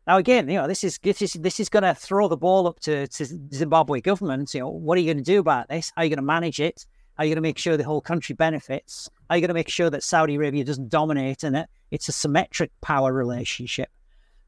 Now, 0.08 0.16
again, 0.16 0.48
you 0.48 0.58
know, 0.58 0.66
this 0.66 0.82
is 0.82 0.98
this 1.04 1.22
is 1.22 1.34
this 1.34 1.60
is 1.60 1.68
going 1.68 1.84
to 1.84 1.94
throw 1.94 2.26
the 2.26 2.36
ball 2.36 2.66
up 2.66 2.80
to, 2.80 3.06
to 3.06 3.24
Zimbabwe 3.54 4.00
government. 4.00 4.52
You 4.54 4.60
know, 4.62 4.70
what 4.70 4.98
are 4.98 5.02
you 5.02 5.14
going 5.14 5.24
to 5.24 5.32
do 5.32 5.38
about 5.38 5.68
this? 5.68 5.92
How 5.94 6.02
are 6.02 6.04
you 6.04 6.10
going 6.10 6.16
to 6.16 6.22
manage 6.22 6.58
it? 6.58 6.84
Are 7.16 7.24
you 7.24 7.30
going 7.30 7.36
to 7.36 7.48
make 7.48 7.58
sure 7.58 7.76
the 7.76 7.84
whole 7.84 8.00
country 8.00 8.34
benefits? 8.34 9.08
Are 9.30 9.36
you 9.36 9.40
going 9.40 9.54
to 9.54 9.54
make 9.54 9.68
sure 9.68 9.88
that 9.88 10.02
Saudi 10.02 10.34
Arabia 10.34 10.64
doesn't 10.64 10.88
dominate 10.88 11.44
and 11.44 11.54
it? 11.54 11.68
It's 11.92 12.08
a 12.08 12.12
symmetric 12.12 12.72
power 12.80 13.12
relationship. 13.12 13.88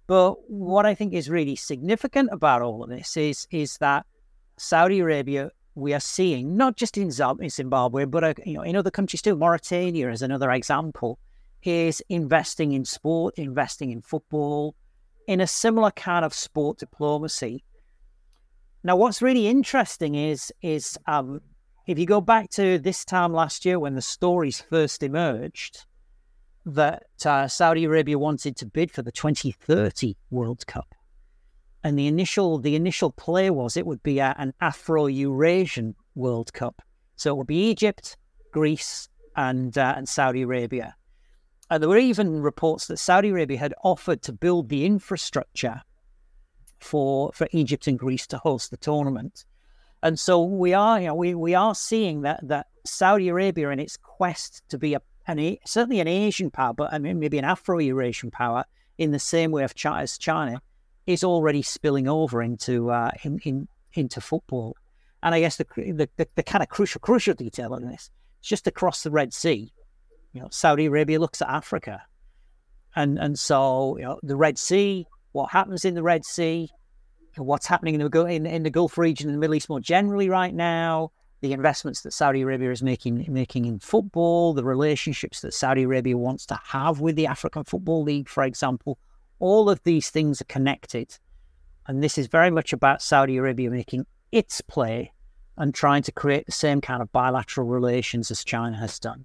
But 0.08 0.50
what 0.50 0.84
I 0.84 0.96
think 0.96 1.12
is 1.12 1.30
really 1.30 1.54
significant 1.54 2.30
about 2.32 2.62
all 2.62 2.82
of 2.82 2.90
this 2.90 3.16
is 3.16 3.46
is 3.52 3.78
that 3.78 4.04
Saudi 4.56 5.00
Arabia 5.00 5.50
we 5.76 5.92
are 5.92 6.00
seeing, 6.00 6.56
not 6.56 6.76
just 6.76 6.96
in 6.96 7.10
Zimbabwe, 7.10 8.06
but 8.06 8.24
uh, 8.24 8.34
you 8.44 8.54
know, 8.54 8.62
in 8.62 8.76
other 8.76 8.90
countries 8.90 9.20
too. 9.20 9.36
Mauritania 9.36 10.10
is 10.10 10.22
another 10.22 10.50
example, 10.50 11.18
is 11.62 12.02
investing 12.08 12.72
in 12.72 12.84
sport, 12.84 13.34
investing 13.36 13.90
in 13.90 14.00
football, 14.00 14.74
in 15.28 15.40
a 15.40 15.46
similar 15.46 15.90
kind 15.90 16.24
of 16.24 16.32
sport 16.32 16.78
diplomacy. 16.78 17.62
Now, 18.82 18.96
what's 18.96 19.20
really 19.20 19.48
interesting 19.48 20.14
is 20.14 20.50
is 20.62 20.98
um, 21.06 21.42
if 21.86 21.98
you 21.98 22.06
go 22.06 22.22
back 22.22 22.48
to 22.52 22.78
this 22.78 23.04
time 23.04 23.34
last 23.34 23.66
year 23.66 23.78
when 23.78 23.94
the 23.94 24.02
stories 24.02 24.62
first 24.62 25.02
emerged 25.02 25.84
that 26.64 27.04
uh, 27.24 27.46
Saudi 27.46 27.84
Arabia 27.84 28.18
wanted 28.18 28.56
to 28.56 28.66
bid 28.66 28.90
for 28.90 29.02
the 29.02 29.12
2030 29.12 30.16
World 30.30 30.66
Cup 30.66 30.95
and 31.86 31.96
the 31.96 32.08
initial 32.08 32.58
the 32.58 32.74
initial 32.74 33.12
play 33.12 33.48
was 33.48 33.76
it 33.76 33.86
would 33.86 34.02
be 34.02 34.18
a, 34.18 34.34
an 34.38 34.52
Afro 34.60 35.06
Eurasian 35.06 35.94
World 36.16 36.52
Cup. 36.52 36.82
So 37.14 37.30
it 37.30 37.36
would 37.36 37.46
be 37.46 37.70
Egypt, 37.70 38.16
Greece, 38.50 39.08
and 39.36 39.78
uh, 39.78 39.94
and 39.96 40.08
Saudi 40.08 40.42
Arabia. 40.42 40.96
And 41.70 41.80
there 41.80 41.88
were 41.88 41.96
even 41.96 42.42
reports 42.42 42.88
that 42.88 42.96
Saudi 42.96 43.28
Arabia 43.28 43.58
had 43.58 43.72
offered 43.84 44.20
to 44.22 44.32
build 44.32 44.68
the 44.68 44.84
infrastructure 44.84 45.80
for 46.80 47.30
for 47.32 47.46
Egypt 47.52 47.86
and 47.86 47.96
Greece 47.96 48.26
to 48.28 48.38
host 48.38 48.72
the 48.72 48.76
tournament. 48.76 49.44
And 50.02 50.18
so 50.18 50.42
we 50.42 50.74
are, 50.74 51.00
you 51.00 51.06
know, 51.06 51.14
we, 51.14 51.36
we 51.36 51.54
are 51.54 51.76
seeing 51.76 52.22
that 52.22 52.40
that 52.48 52.66
Saudi 52.84 53.28
Arabia 53.28 53.70
in 53.70 53.78
its 53.78 53.96
quest 53.96 54.64
to 54.70 54.76
be 54.76 54.94
a 54.94 55.02
an, 55.28 55.56
certainly 55.64 56.00
an 56.00 56.08
Asian 56.08 56.50
power, 56.50 56.74
but 56.74 56.92
I 56.92 56.98
mean 56.98 57.20
maybe 57.20 57.38
an 57.38 57.44
Afro-Eurasian 57.44 58.32
power 58.32 58.64
in 58.98 59.12
the 59.12 59.20
same 59.20 59.52
way 59.52 59.62
of 59.62 59.76
China, 59.76 60.02
as 60.02 60.18
China, 60.18 60.60
is 61.06 61.22
already 61.22 61.62
spilling 61.62 62.08
over 62.08 62.42
into 62.42 62.90
uh, 62.90 63.10
in, 63.22 63.38
in, 63.40 63.68
into 63.94 64.20
football. 64.20 64.76
And 65.22 65.34
I 65.34 65.40
guess 65.40 65.56
the, 65.56 65.66
the, 65.76 66.08
the, 66.16 66.28
the 66.34 66.42
kind 66.42 66.62
of 66.62 66.68
crucial 66.68 67.00
crucial 67.00 67.34
detail 67.34 67.74
on 67.74 67.86
this 67.86 68.10
is 68.42 68.48
just 68.48 68.66
across 68.66 69.02
the 69.02 69.10
Red 69.10 69.32
Sea. 69.32 69.72
You 70.32 70.42
know, 70.42 70.48
Saudi 70.50 70.86
Arabia 70.86 71.18
looks 71.18 71.40
at 71.40 71.48
Africa, 71.48 72.02
and 72.94 73.18
and 73.18 73.38
so 73.38 73.96
you 73.96 74.04
know 74.04 74.20
the 74.22 74.36
Red 74.36 74.58
Sea, 74.58 75.06
what 75.32 75.50
happens 75.50 75.84
in 75.84 75.94
the 75.94 76.02
Red 76.02 76.24
Sea, 76.24 76.68
what's 77.36 77.66
happening 77.66 77.98
in 77.98 78.08
the 78.08 78.24
in, 78.26 78.46
in 78.46 78.62
the 78.62 78.70
Gulf 78.70 78.98
region 78.98 79.28
and 79.28 79.36
the 79.36 79.40
Middle 79.40 79.54
East 79.54 79.68
more 79.68 79.80
generally 79.80 80.28
right 80.28 80.54
now, 80.54 81.10
the 81.40 81.52
investments 81.52 82.02
that 82.02 82.12
Saudi 82.12 82.42
Arabia 82.42 82.70
is 82.70 82.82
making 82.82 83.24
making 83.28 83.64
in 83.64 83.78
football, 83.78 84.52
the 84.52 84.64
relationships 84.64 85.40
that 85.40 85.54
Saudi 85.54 85.84
Arabia 85.84 86.16
wants 86.16 86.46
to 86.46 86.60
have 86.64 87.00
with 87.00 87.16
the 87.16 87.26
African 87.26 87.64
Football 87.64 88.02
League, 88.02 88.28
for 88.28 88.42
example, 88.42 88.98
all 89.38 89.68
of 89.68 89.82
these 89.82 90.10
things 90.10 90.40
are 90.40 90.46
connected. 90.46 91.18
And 91.86 92.02
this 92.02 92.18
is 92.18 92.26
very 92.26 92.50
much 92.50 92.72
about 92.72 93.02
Saudi 93.02 93.36
Arabia 93.36 93.70
making 93.70 94.06
its 94.32 94.60
play 94.60 95.12
and 95.56 95.74
trying 95.74 96.02
to 96.02 96.12
create 96.12 96.46
the 96.46 96.52
same 96.52 96.80
kind 96.80 97.00
of 97.00 97.12
bilateral 97.12 97.66
relations 97.66 98.30
as 98.30 98.44
China 98.44 98.76
has 98.76 98.98
done. 98.98 99.24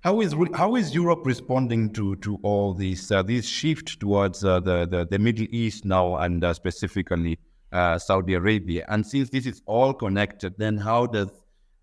How 0.00 0.20
is 0.20 0.34
how 0.54 0.76
is 0.76 0.94
Europe 0.94 1.26
responding 1.26 1.92
to 1.94 2.14
to 2.16 2.38
all 2.42 2.72
these 2.72 3.10
uh, 3.10 3.22
this 3.22 3.46
shift 3.46 3.98
towards 3.98 4.44
uh, 4.44 4.60
the, 4.60 4.86
the, 4.86 5.04
the 5.04 5.18
Middle 5.18 5.46
East 5.50 5.84
now 5.84 6.16
and 6.16 6.42
uh, 6.44 6.54
specifically 6.54 7.38
uh, 7.72 7.98
Saudi 7.98 8.34
Arabia? 8.34 8.86
And 8.88 9.04
since 9.04 9.28
this 9.30 9.44
is 9.44 9.60
all 9.66 9.92
connected, 9.92 10.54
then 10.56 10.76
how 10.76 11.06
does 11.06 11.30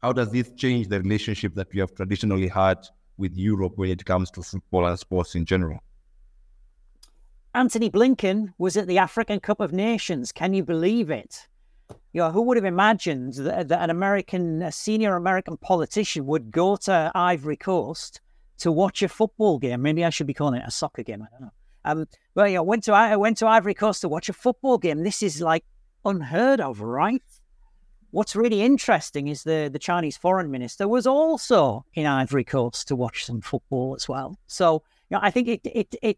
how 0.01 0.13
does 0.13 0.31
this 0.31 0.49
change 0.55 0.87
the 0.87 1.01
relationship 1.01 1.55
that 1.55 1.67
we 1.73 1.79
have 1.81 1.93
traditionally 1.93 2.47
had 2.47 2.77
with 3.17 3.35
Europe 3.35 3.73
when 3.75 3.89
it 3.89 4.05
comes 4.05 4.31
to 4.31 4.41
football 4.43 4.85
and 4.85 4.97
sports 4.97 5.35
in 5.35 5.45
general? 5.45 5.79
Antony 7.55 7.89
Blinken 7.89 8.53
was 8.57 8.75
at 8.75 8.85
the 8.85 8.97
African 8.97 9.39
Cup 9.39 9.61
of 9.61 9.71
Nations. 9.71 10.33
Can 10.33 10.53
you 10.53 10.61
believe 10.61 11.09
it? 11.09 11.47
You 12.11 12.21
know, 12.21 12.29
who 12.29 12.41
would 12.41 12.57
have 12.57 12.65
imagined 12.65 13.35
that, 13.35 13.69
that 13.69 13.81
an 13.81 13.89
American, 13.89 14.61
a 14.61 14.73
senior 14.73 15.15
American 15.15 15.55
politician 15.55 16.25
would 16.25 16.51
go 16.51 16.75
to 16.75 17.13
Ivory 17.15 17.55
Coast 17.55 18.19
to 18.57 18.73
watch 18.73 19.01
a 19.03 19.07
football 19.07 19.57
game? 19.57 19.81
Maybe 19.81 20.03
I 20.03 20.09
should 20.09 20.27
be 20.27 20.33
calling 20.33 20.59
it 20.59 20.67
a 20.67 20.71
soccer 20.71 21.01
game. 21.01 21.23
I 21.23 21.27
don't 21.31 21.41
know. 21.41 21.51
Um, 21.85 22.07
yeah, 22.45 22.59
went 22.59 22.83
to 22.85 22.93
I 22.93 23.15
went 23.15 23.37
to 23.37 23.47
Ivory 23.47 23.73
Coast 23.73 24.01
to 24.01 24.09
watch 24.09 24.27
a 24.27 24.33
football 24.33 24.77
game. 24.77 25.03
This 25.03 25.23
is 25.23 25.39
like 25.39 25.63
unheard 26.03 26.59
of, 26.59 26.81
right? 26.81 27.23
What's 28.11 28.35
really 28.35 28.63
interesting 28.63 29.29
is 29.29 29.43
the 29.43 29.69
the 29.71 29.79
Chinese 29.79 30.17
foreign 30.17 30.51
minister 30.51 30.89
was 30.89 31.07
also 31.07 31.85
in 31.93 32.05
Ivory 32.05 32.43
Coast 32.43 32.89
to 32.89 32.97
watch 32.97 33.23
some 33.23 33.39
football 33.39 33.95
as 33.95 34.09
well. 34.09 34.37
So, 34.47 34.83
you 35.09 35.15
know, 35.15 35.19
I 35.21 35.31
think 35.31 35.47
it 35.47 35.61
it 35.63 35.95
it 36.01 36.17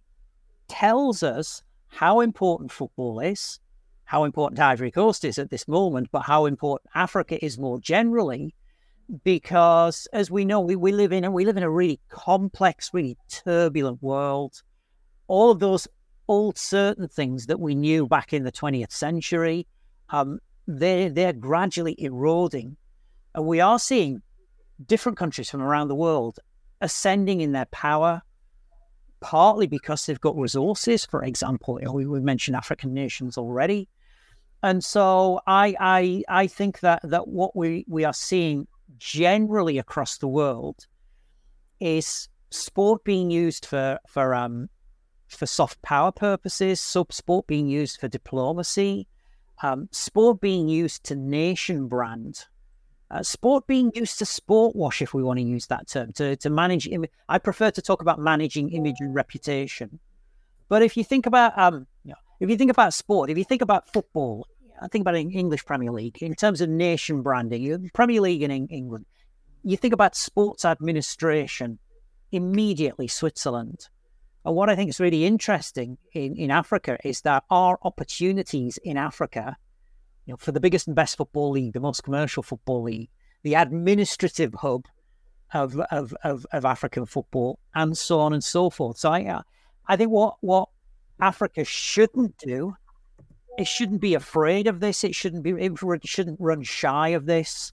tells 0.68 1.24
us 1.24 1.62
how 1.88 2.20
important 2.20 2.72
football 2.72 3.20
is, 3.20 3.60
how 4.06 4.24
important 4.24 4.60
Ivory 4.60 4.92
Coast 4.92 5.26
is 5.26 5.38
at 5.38 5.50
this 5.50 5.68
moment, 5.68 6.10
but 6.12 6.22
how 6.22 6.46
important 6.46 6.90
Africa 6.96 7.44
is 7.44 7.58
more 7.58 7.80
generally. 7.80 8.56
Because 9.24 10.08
as 10.12 10.30
we 10.30 10.44
know, 10.44 10.60
we, 10.60 10.76
we 10.76 10.92
live 10.92 11.14
in 11.14 11.24
a, 11.24 11.32
we 11.32 11.46
live 11.46 11.58
in 11.58 11.64
a 11.64 11.70
really 11.70 12.00
complex, 12.10 12.94
really 12.94 13.18
turbulent 13.30 14.04
world. 14.04 14.62
All 15.28 15.52
of 15.52 15.60
those 15.60 15.88
old 16.28 16.58
certain 16.58 17.08
things 17.08 17.46
that 17.46 17.60
we 17.60 17.74
knew 17.74 18.06
back 18.06 18.34
in 18.34 18.44
the 18.44 18.52
20th 18.52 18.92
century, 18.92 19.66
um, 20.10 20.40
they 20.68 21.08
they're 21.08 21.34
gradually 21.34 21.96
eroding, 21.98 22.76
and 23.34 23.46
we 23.46 23.62
are 23.62 23.80
seeing 23.80 24.22
different 24.86 25.18
countries 25.18 25.50
from 25.50 25.62
around 25.62 25.88
the 25.88 25.96
world 25.96 26.40
ascending 26.82 27.42
in 27.42 27.52
their 27.52 27.66
power, 27.66 28.22
partly 29.20 29.68
because 29.68 30.06
they've 30.06 30.22
got 30.22 30.38
resources. 30.38 31.06
For 31.06 31.24
example, 31.24 31.80
we, 31.94 32.06
we 32.06 32.20
mentioned 32.20 32.56
African 32.56 32.94
nations 32.94 33.38
already. 33.38 33.90
And 34.64 34.84
so 34.84 35.42
I 35.46 35.76
I 35.80 36.24
I 36.28 36.48
think 36.48 36.80
that 36.80 37.02
that 37.04 37.28
what 37.28 37.56
we 37.56 37.86
we 37.88 38.06
are 38.06 38.14
seeing 38.14 38.68
generally 38.98 39.78
across 39.78 40.18
the 40.18 40.28
world 40.28 40.88
is 41.80 42.28
sport 42.50 43.04
being 43.04 43.30
used 43.30 43.66
for 43.66 44.00
for 44.08 44.34
um 44.34 44.70
for 45.28 45.46
soft 45.46 45.82
power 45.82 46.12
purposes, 46.12 46.80
sub 46.80 47.12
sport 47.14 47.48
being 47.48 47.68
used 47.68 48.00
for 48.00 48.08
diplomacy, 48.08 49.08
um, 49.62 49.90
sport 49.92 50.40
being 50.40 50.68
used 50.70 51.04
to 51.04 51.16
nation 51.16 51.88
brand, 51.88 52.46
uh, 53.10 53.24
sport 53.24 53.68
being 53.68 53.92
used 53.96 54.20
to 54.20 54.26
sport 54.26 54.76
wash, 54.76 55.02
if 55.02 55.14
we 55.14 55.24
want 55.24 55.40
to 55.40 55.46
use 55.46 55.68
that 55.68 55.88
term, 55.88 56.12
to 56.14 56.36
to 56.38 56.50
manage. 56.50 56.88
Im- 56.88 57.06
I 57.30 57.38
prefer 57.38 57.72
to 57.72 57.82
talk 57.82 58.02
about 58.02 58.20
managing 58.20 58.70
image 58.72 58.98
and 59.00 59.16
reputation. 59.16 60.00
But 60.70 60.82
if 60.82 60.98
you 60.98 61.04
think 61.04 61.26
about 61.26 61.58
um, 61.58 61.88
you 62.04 62.12
know, 62.12 62.18
if 62.40 62.50
you 62.50 62.58
think 62.58 62.72
about 62.72 62.94
sport, 62.94 63.30
if 63.30 63.38
you 63.38 63.44
think 63.44 63.62
about 63.62 63.92
football, 63.92 64.48
I 64.82 64.88
think 64.88 65.04
about 65.04 65.16
English 65.16 65.66
Premier 65.66 65.92
League 65.92 66.22
in 66.22 66.36
terms 66.36 66.62
of 66.62 66.70
nation 66.70 67.22
branding, 67.22 67.90
Premier 67.94 68.22
League 68.22 68.44
in 68.44 68.52
England. 68.52 69.06
You 69.64 69.78
think 69.78 69.94
about 69.94 70.16
sports 70.16 70.66
administration, 70.66 71.80
immediately 72.32 73.08
Switzerland. 73.08 73.90
And 74.46 74.56
what 74.56 74.70
I 74.70 74.76
think 74.76 74.90
is 74.90 75.00
really 75.00 75.26
interesting 75.26 75.98
in, 76.14 76.36
in 76.36 76.52
Africa 76.52 76.98
is 77.04 77.22
that 77.22 77.44
our 77.50 77.78
opportunities 77.82 78.78
in 78.84 78.96
Africa, 78.96 79.58
you 80.28 80.34
know, 80.34 80.38
for 80.38 80.52
the 80.52 80.60
biggest 80.60 80.88
and 80.88 80.96
best 80.96 81.18
football 81.18 81.52
league, 81.52 81.74
the 81.74 81.80
most 81.80 82.04
commercial 82.04 82.44
football 82.44 82.84
league, 82.84 83.10
the 83.44 83.54
administrative 83.54 84.54
hub 84.54 84.86
of, 85.54 85.80
of, 85.90 86.14
of, 86.24 86.46
of 86.52 86.66
African 86.66 87.06
football, 87.06 87.60
and 87.74 87.98
so 87.98 88.20
on 88.20 88.34
and 88.34 88.44
so 88.44 88.70
forth. 88.70 88.98
So 88.98 89.10
I, 89.10 89.24
uh, 89.24 89.42
I 89.88 89.96
think 89.96 90.12
what, 90.12 90.36
what 90.42 90.68
Africa 91.22 91.64
shouldn't 91.64 92.38
do, 92.38 92.76
it 93.58 93.68
shouldn't 93.68 94.02
be 94.02 94.16
afraid 94.16 94.68
of 94.68 94.82
this. 94.82 95.06
It 95.06 95.16
shouldn't 95.16 95.44
be, 95.44 95.52
it 95.52 95.80
shouldn't 96.04 96.40
run 96.42 96.62
shy 96.62 97.10
of 97.10 97.26
this. 97.26 97.72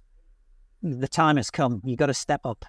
The 0.81 1.09
time 1.09 1.37
has 1.37 1.51
come. 1.51 1.83
You've 1.85 1.99
got 1.99 2.07
to 2.07 2.15
step 2.15 2.43
up. 2.45 2.65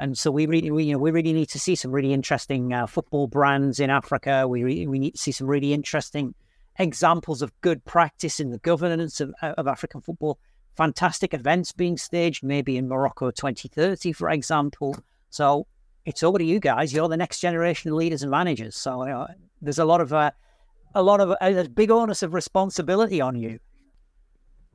And 0.00 0.18
so 0.18 0.30
we 0.30 0.44
really, 0.44 0.70
we, 0.70 0.84
you 0.84 0.92
know, 0.92 0.98
we 0.98 1.12
really 1.12 1.32
need 1.32 1.48
to 1.50 1.58
see 1.58 1.76
some 1.76 1.92
really 1.92 2.12
interesting 2.12 2.74
uh, 2.74 2.86
football 2.86 3.26
brands 3.26 3.80
in 3.80 3.88
Africa. 3.88 4.46
We 4.46 4.64
re- 4.64 4.86
we 4.86 4.98
need 4.98 5.12
to 5.12 5.18
see 5.18 5.32
some 5.32 5.46
really 5.46 5.72
interesting 5.72 6.34
examples 6.78 7.42
of 7.42 7.52
good 7.60 7.84
practice 7.84 8.40
in 8.40 8.50
the 8.50 8.58
governance 8.58 9.20
of, 9.20 9.34
uh, 9.42 9.54
of 9.56 9.66
African 9.66 10.00
football. 10.00 10.38
Fantastic 10.76 11.34
events 11.34 11.72
being 11.72 11.96
staged, 11.96 12.42
maybe 12.42 12.76
in 12.76 12.88
Morocco 12.88 13.30
2030, 13.30 14.12
for 14.12 14.30
example. 14.30 14.96
So 15.30 15.66
it's 16.04 16.22
over 16.22 16.38
to 16.38 16.44
you 16.44 16.58
guys. 16.58 16.92
You're 16.92 17.08
the 17.08 17.16
next 17.16 17.40
generation 17.40 17.90
of 17.90 17.96
leaders 17.96 18.22
and 18.22 18.30
managers. 18.30 18.76
So 18.76 19.26
there's 19.62 19.78
a 19.78 19.84
lot 19.84 20.00
of 20.00 20.12
uh, 20.12 20.32
a 20.96 21.02
lot 21.02 21.20
of 21.20 21.34
a 21.40 21.68
big 21.68 21.90
onus 21.90 22.22
of 22.22 22.34
responsibility 22.34 23.20
on 23.20 23.36
you. 23.36 23.58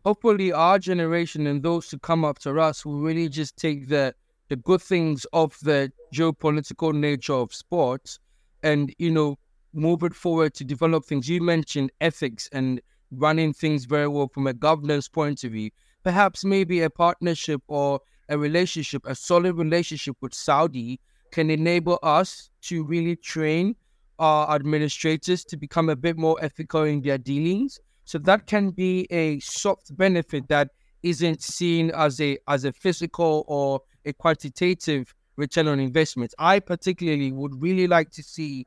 Hopefully, 0.05 0.51
our 0.53 0.79
generation 0.79 1.47
and 1.47 1.61
those 1.61 1.91
who 1.91 1.99
come 1.99 2.23
after 2.23 2.59
us 2.59 2.85
will 2.85 2.99
really 2.99 3.27
just 3.29 3.57
take 3.57 3.89
the 3.89 4.13
the 4.49 4.55
good 4.55 4.81
things 4.81 5.25
of 5.31 5.55
the 5.61 5.91
geopolitical 6.13 6.93
nature 6.93 7.33
of 7.33 7.53
sports 7.53 8.19
and, 8.63 8.93
you 8.97 9.11
know, 9.11 9.37
move 9.73 10.03
it 10.03 10.13
forward 10.13 10.53
to 10.55 10.63
develop 10.63 11.05
things. 11.05 11.29
You 11.29 11.41
mentioned 11.41 11.91
ethics 12.01 12.49
and 12.51 12.81
running 13.11 13.53
things 13.53 13.85
very 13.85 14.07
well 14.07 14.27
from 14.27 14.47
a 14.47 14.53
governance 14.53 15.07
point 15.07 15.43
of 15.43 15.51
view. 15.51 15.71
Perhaps 16.03 16.45
maybe 16.45 16.81
a 16.81 16.89
partnership 16.89 17.61
or 17.67 17.99
a 18.29 18.37
relationship, 18.37 19.03
a 19.05 19.15
solid 19.15 19.55
relationship 19.55 20.15
with 20.21 20.33
Saudi 20.33 20.99
can 21.31 21.49
enable 21.49 21.99
us 22.03 22.49
to 22.61 22.83
really 22.83 23.15
train 23.15 23.75
our 24.19 24.53
administrators 24.53 25.43
to 25.45 25.57
become 25.57 25.89
a 25.89 25.95
bit 25.95 26.17
more 26.17 26.37
ethical 26.41 26.83
in 26.83 27.01
their 27.01 27.17
dealings. 27.17 27.79
So 28.05 28.17
that 28.19 28.47
can 28.47 28.71
be 28.71 29.07
a 29.11 29.39
soft 29.39 29.95
benefit 29.95 30.47
that 30.49 30.69
isn't 31.03 31.41
seen 31.41 31.91
as 31.91 32.19
a 32.19 32.37
as 32.47 32.65
a 32.65 32.73
physical 32.73 33.45
or 33.47 33.81
a 34.05 34.13
quantitative 34.13 35.13
return 35.37 35.67
on 35.67 35.79
investment. 35.79 36.33
I 36.37 36.59
particularly 36.59 37.31
would 37.31 37.61
really 37.61 37.87
like 37.87 38.09
to 38.11 38.23
see 38.23 38.65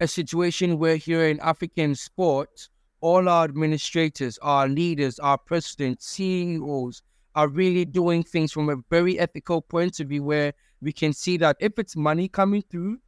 a 0.00 0.08
situation 0.08 0.78
where 0.78 0.96
here 0.96 1.28
in 1.28 1.40
African 1.40 1.94
sport, 1.94 2.68
all 3.00 3.28
our 3.28 3.44
administrators, 3.44 4.38
our 4.42 4.68
leaders, 4.68 5.18
our 5.18 5.38
presidents, 5.38 6.06
CEOs 6.06 7.02
are 7.34 7.48
really 7.48 7.84
doing 7.84 8.22
things 8.22 8.52
from 8.52 8.68
a 8.68 8.76
very 8.90 9.18
ethical 9.18 9.60
point 9.60 10.00
of 10.00 10.08
view 10.08 10.22
where 10.22 10.52
we 10.80 10.92
can 10.92 11.12
see 11.12 11.36
that 11.36 11.56
if 11.60 11.78
it's 11.78 11.96
money 11.96 12.28
coming 12.28 12.62
through, 12.70 12.98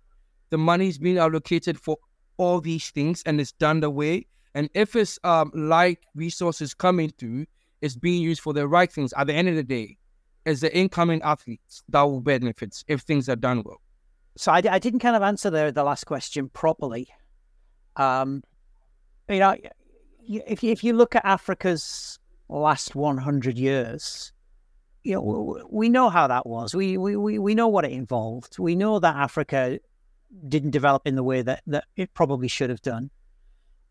the 0.51 0.59
money 0.59 0.89
is 0.89 0.99
being 0.99 1.19
allocated 1.19 1.79
for 1.79 1.97
all 2.37 2.61
these 2.61 2.91
things 2.91 3.23
and 3.27 3.41
it's 3.41 3.53
done 3.53 3.81
the 3.81 3.91
way. 3.91 4.27
And 4.55 4.69
if 4.75 4.97
it's 4.97 5.19
um, 5.25 5.51
like 5.55 6.05
resources 6.15 6.75
coming 6.75 7.11
through, 7.19 7.47
it's 7.81 7.97
being 7.97 8.23
used 8.23 8.41
for 8.41 8.53
the 8.53 8.67
right 8.67 8.91
things 8.91 9.13
at 9.17 9.27
the 9.27 9.35
end 9.35 9.49
of 9.49 9.57
the 9.57 9.63
day 9.63 9.99
it's 10.47 10.61
the 10.61 10.75
incoming 10.75 11.21
athletes 11.23 11.83
that 11.89 12.03
will 12.03 12.21
benefit 12.21 12.85
if 12.87 13.01
things 13.01 13.29
are 13.29 13.37
done 13.37 13.63
well. 13.65 13.83
So 14.37 14.53
I, 14.53 14.63
I 14.71 14.79
didn't 14.79 15.01
kind 15.01 15.17
of 15.17 15.23
answer 15.23 15.51
the, 15.51 15.73
the 15.75 15.83
last 15.83 16.05
question 16.05 16.49
properly. 16.49 17.09
Um, 17.97 18.43
you 19.29 19.39
know, 19.39 19.57
if 20.29 20.63
you, 20.63 20.71
if 20.71 20.85
you 20.85 20.93
look 20.93 21.15
at 21.15 21.25
Africa's 21.25 22.19
last 22.49 22.95
100 22.95 23.59
years, 23.59 24.33
you 25.03 25.15
know, 25.15 25.65
we 25.71 25.89
know 25.89 26.11
how 26.11 26.27
that 26.27 26.47
was. 26.47 26.75
We, 26.75 26.99
we, 26.99 27.17
we 27.17 27.55
know 27.55 27.69
what 27.69 27.85
it 27.85 27.93
involved. 27.93 28.59
We 28.59 28.75
know 28.75 28.99
that 28.99 29.17
Africa 29.17 29.79
didn't 30.49 30.71
develop 30.71 31.07
in 31.07 31.15
the 31.15 31.23
way 31.23 31.43
that, 31.43 31.63
that 31.67 31.85
it 31.97 32.13
probably 32.15 32.49
should 32.49 32.71
have 32.71 32.83
done. 32.83 33.11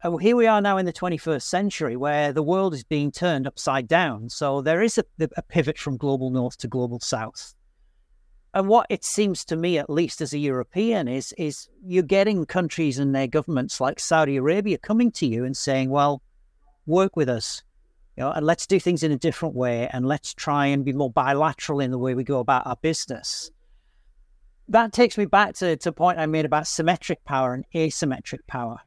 Uh, 0.04 0.18
here 0.18 0.36
we 0.36 0.46
are 0.46 0.62
now 0.62 0.78
in 0.78 0.86
the 0.86 0.94
21st 0.94 1.42
century 1.42 1.96
where 1.96 2.32
the 2.32 2.44
world 2.44 2.74
is 2.74 2.84
being 2.84 3.12
turned 3.12 3.48
upside 3.48 3.88
down. 3.88 4.30
So 4.30 4.62
there 4.62 4.82
is 4.82 4.98
a, 4.98 5.06
a, 5.20 5.42
pivot 5.42 5.80
from 5.80 5.98
global 5.98 6.30
north 6.30 6.58
to 6.58 6.68
global 6.68 7.00
south. 7.00 7.56
And 8.56 8.70
what 8.70 8.88
it 8.90 9.04
seems 9.04 9.44
to 9.46 9.58
me, 9.58 9.78
at 9.78 9.90
least 9.90 10.22
as 10.22 10.34
a 10.34 10.38
European, 10.38 11.10
is 11.10 11.34
is 11.38 11.68
you're 11.86 12.04
getting 12.04 12.46
countries 12.46 12.98
and 12.98 13.14
their 13.14 13.28
governments 13.28 13.82
like 13.82 14.00
Saudi 14.00 14.38
Arabia 14.38 14.78
coming 14.78 15.12
to 15.12 15.26
you 15.28 15.44
and 15.44 15.58
saying, 15.58 15.90
"Well, 15.90 16.22
work 16.86 17.18
with 17.18 17.28
us, 17.28 17.64
you 18.16 18.24
know, 18.24 18.32
and 18.32 18.46
let's 18.46 18.66
do 18.66 18.80
things 18.80 19.04
in 19.04 19.12
a 19.12 19.18
different 19.18 19.56
way, 19.56 19.90
and 19.92 20.08
let's 20.08 20.34
try 20.34 20.68
and 20.68 20.86
be 20.86 20.94
more 20.94 21.12
bilateral 21.12 21.82
in 21.82 21.92
the 21.92 21.98
way 21.98 22.16
we 22.16 22.24
go 22.24 22.40
about 22.40 22.66
our 22.66 22.78
business." 22.78 23.52
That 24.70 24.94
takes 24.94 25.18
me 25.18 25.26
back 25.26 25.56
to, 25.56 25.76
to 25.76 25.90
a 25.90 25.92
point 25.92 26.18
I 26.18 26.26
made 26.26 26.46
about 26.46 26.66
symmetric 26.66 27.26
power 27.26 27.54
and 27.54 27.66
asymmetric 27.76 28.48
power 28.48 28.80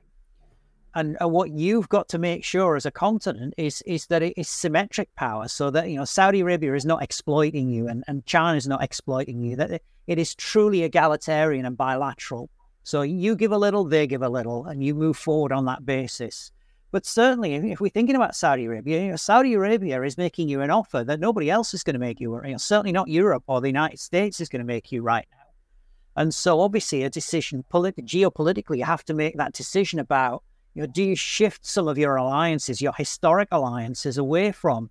and, 0.98 1.16
and 1.20 1.30
what 1.30 1.50
you've 1.50 1.88
got 1.88 2.08
to 2.08 2.18
make 2.18 2.42
sure 2.42 2.74
as 2.74 2.84
a 2.84 2.90
continent 2.90 3.54
is 3.56 3.82
is 3.82 4.06
that 4.06 4.22
it 4.22 4.34
is 4.36 4.48
symmetric 4.48 5.14
power 5.14 5.46
so 5.46 5.70
that 5.70 5.88
you 5.88 5.96
know 5.96 6.04
Saudi 6.04 6.40
Arabia 6.40 6.74
is 6.74 6.84
not 6.84 7.02
exploiting 7.02 7.68
you 7.68 7.86
and, 7.86 8.02
and 8.08 8.26
China 8.26 8.56
is 8.56 8.66
not 8.66 8.82
exploiting 8.82 9.40
you 9.40 9.54
that 9.56 9.80
it 10.08 10.18
is 10.18 10.34
truly 10.34 10.82
egalitarian 10.82 11.64
and 11.64 11.76
bilateral. 11.76 12.50
So 12.82 13.02
you 13.02 13.36
give 13.36 13.52
a 13.52 13.58
little 13.58 13.84
they 13.84 14.08
give 14.08 14.22
a 14.22 14.28
little 14.28 14.66
and 14.66 14.82
you 14.82 14.94
move 14.94 15.16
forward 15.16 15.52
on 15.52 15.66
that 15.66 15.86
basis. 15.86 16.50
But 16.90 17.06
certainly 17.06 17.54
if 17.54 17.80
we're 17.80 17.90
thinking 17.90 18.16
about 18.16 18.34
Saudi 18.34 18.64
Arabia 18.64 19.02
you 19.02 19.10
know, 19.10 19.16
Saudi 19.16 19.54
Arabia 19.54 20.02
is 20.02 20.18
making 20.18 20.48
you 20.48 20.62
an 20.62 20.70
offer 20.70 21.04
that 21.04 21.20
nobody 21.20 21.48
else 21.48 21.74
is 21.74 21.84
going 21.84 21.94
to 21.94 22.00
make 22.00 22.18
you, 22.18 22.34
you 22.44 22.52
know, 22.52 22.56
certainly 22.56 22.92
not 22.92 23.06
Europe 23.06 23.44
or 23.46 23.60
the 23.60 23.68
United 23.68 24.00
States 24.00 24.40
is 24.40 24.48
going 24.48 24.64
to 24.66 24.72
make 24.74 24.90
you 24.90 25.02
right 25.02 25.28
now. 25.30 26.22
And 26.22 26.34
so 26.34 26.60
obviously 26.60 27.04
a 27.04 27.10
decision 27.10 27.64
polit- 27.68 28.04
geopolitically 28.04 28.78
you 28.78 28.84
have 28.84 29.04
to 29.04 29.14
make 29.14 29.36
that 29.36 29.52
decision 29.52 30.00
about 30.00 30.42
you 30.78 30.84
know, 30.84 30.92
do 30.92 31.02
you 31.02 31.16
shift 31.16 31.66
some 31.66 31.88
of 31.88 31.98
your 31.98 32.14
alliances, 32.14 32.80
your 32.80 32.92
historic 32.92 33.48
alliances, 33.50 34.16
away 34.16 34.52
from, 34.52 34.90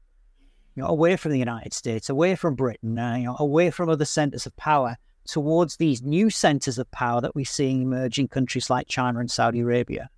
you 0.76 0.84
know, 0.84 0.90
away 0.90 1.16
from 1.16 1.32
the 1.32 1.40
United 1.40 1.72
States, 1.72 2.10
away 2.10 2.36
from 2.36 2.56
Britain, 2.56 3.00
uh, 3.00 3.16
you 3.16 3.24
know, 3.24 3.38
away 3.40 3.72
from 3.72 3.88
other 3.88 4.04
centers 4.04 4.46
of 4.46 4.54
power, 4.58 4.98
towards 5.26 5.78
these 5.78 6.02
new 6.02 6.30
centers 6.30 6.78
of 6.78 6.92
power 6.92 7.22
that 7.22 7.36
we're 7.36 7.46
seeing 7.46 7.84
emerging 7.84 8.28
countries 8.28 8.70
like 8.70 8.90
China 8.90 9.20
and 9.20 9.32
Saudi 9.32 9.62
Arabia? 9.62 10.10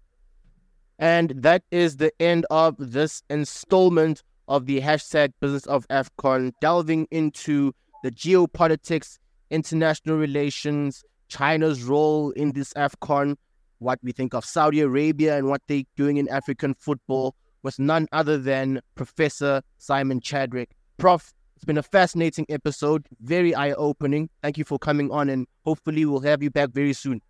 And 0.98 1.34
that 1.36 1.62
is 1.70 1.98
the 1.98 2.12
end 2.20 2.48
of 2.50 2.76
this 2.80 3.22
installment 3.30 4.24
of 4.48 4.66
the 4.66 4.82
hashtag 4.82 5.34
Business 5.40 5.68
of 5.68 5.88
AFCON, 5.90 6.52
delving 6.62 7.08
into 7.12 7.74
the 8.02 8.10
geopolitics, 8.10 9.20
international 9.52 10.18
relations, 10.18 11.04
China's 11.28 11.84
role 11.84 12.32
in 12.32 12.54
this 12.54 12.74
AFCON, 12.74 13.36
what 13.80 14.00
we 14.04 14.12
think 14.12 14.34
of 14.34 14.46
Saudi 14.46 14.82
Arabia 14.82 15.38
and 15.38 15.48
what 15.48 15.62
they're 15.68 15.84
doing 15.96 16.18
in 16.18 16.30
African 16.30 16.74
football 16.76 17.36
was 17.64 17.80
none 17.80 18.08
other 18.12 18.38
than 18.38 18.82
Professor 18.96 19.62
Simon 19.78 20.22
Chadwick. 20.22 20.70
Prof, 20.98 21.34
it's 21.56 21.66
been 21.66 21.78
a 21.78 21.84
fascinating 21.84 22.46
episode, 22.50 23.06
very 23.22 23.54
eye 23.54 23.74
opening. 23.74 24.30
Thank 24.42 24.58
you 24.58 24.64
for 24.64 24.80
coming 24.80 25.12
on, 25.12 25.30
and 25.30 25.48
hopefully, 25.66 26.06
we'll 26.06 26.22
have 26.22 26.42
you 26.42 26.50
back 26.50 26.70
very 26.70 26.94
soon. 26.94 27.22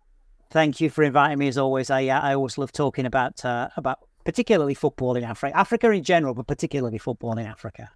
Thank 0.50 0.80
you 0.80 0.90
for 0.90 1.02
inviting 1.02 1.38
me. 1.38 1.48
As 1.48 1.58
always, 1.58 1.90
I 1.90 2.02
I 2.06 2.34
always 2.34 2.58
love 2.58 2.70
talking 2.70 3.06
about 3.06 3.44
uh, 3.44 3.68
about 3.76 3.98
particularly 4.24 4.74
football 4.74 5.16
in 5.16 5.24
Africa, 5.24 5.56
Africa 5.56 5.90
in 5.90 6.04
general, 6.04 6.34
but 6.34 6.46
particularly 6.46 6.98
football 6.98 7.38
in 7.38 7.46
Africa. 7.46 7.90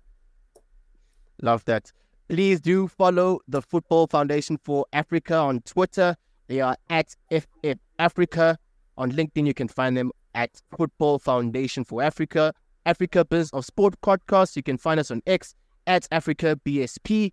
Love 1.43 1.65
that. 1.67 1.93
Please 2.29 2.61
do 2.61 2.89
follow 2.89 3.41
the 3.49 3.61
Football 3.61 4.07
Foundation 4.07 4.57
for 4.57 4.87
Africa 4.93 5.37
on 5.37 5.61
Twitter. 5.61 6.17
They 6.47 6.61
are 6.61 6.77
at 6.91 7.15
FF 7.31 7.79
Africa. 7.99 8.59
On 8.97 9.11
LinkedIn, 9.11 9.47
you 9.47 9.55
can 9.55 9.69
find 9.69 9.97
them 9.97 10.13
at 10.35 10.63
Football 10.77 11.19
Foundation 11.19 11.85
for 11.85 12.03
Africa. 12.03 12.53
Africa 12.87 13.25
Business 13.25 13.51
of 13.53 13.65
Sport 13.65 14.01
podcast. 14.03 14.57
You 14.57 14.63
can 14.63 14.77
find 14.77 15.01
us 15.01 15.11
on 15.11 15.23
X 15.27 15.55
at 15.87 16.07
Africa 16.11 16.59
BSP, 16.65 17.33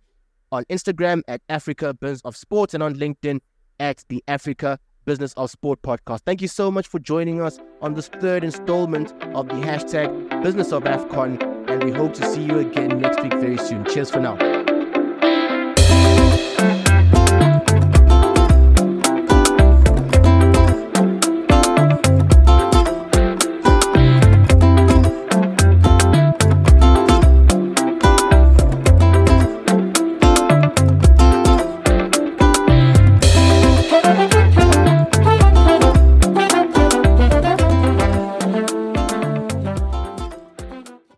on 0.50 0.64
Instagram 0.64 1.22
at 1.28 1.40
Africa 1.48 1.94
Business 1.94 2.22
of 2.24 2.36
Sport, 2.36 2.74
and 2.74 2.82
on 2.82 2.94
LinkedIn 2.94 3.40
at 3.80 4.04
the 4.08 4.22
Africa 4.28 4.78
Business 5.04 5.32
of 5.34 5.50
Sport 5.50 5.82
podcast. 5.82 6.20
Thank 6.24 6.42
you 6.42 6.48
so 6.48 6.70
much 6.70 6.86
for 6.86 6.98
joining 6.98 7.40
us 7.40 7.58
on 7.80 7.94
this 7.94 8.08
third 8.08 8.44
installment 8.44 9.12
of 9.34 9.48
the 9.48 9.54
hashtag 9.54 10.42
Business 10.42 10.72
of 10.72 10.84
AFCON, 10.84 11.68
and 11.68 11.84
we 11.84 11.90
hope 11.90 12.14
to 12.14 12.26
see 12.26 12.42
you 12.42 12.58
again 12.60 13.00
next 13.00 13.22
week 13.22 13.32
very 13.34 13.58
soon. 13.58 13.84
Cheers 13.84 14.10
for 14.10 14.20
now. 14.20 14.61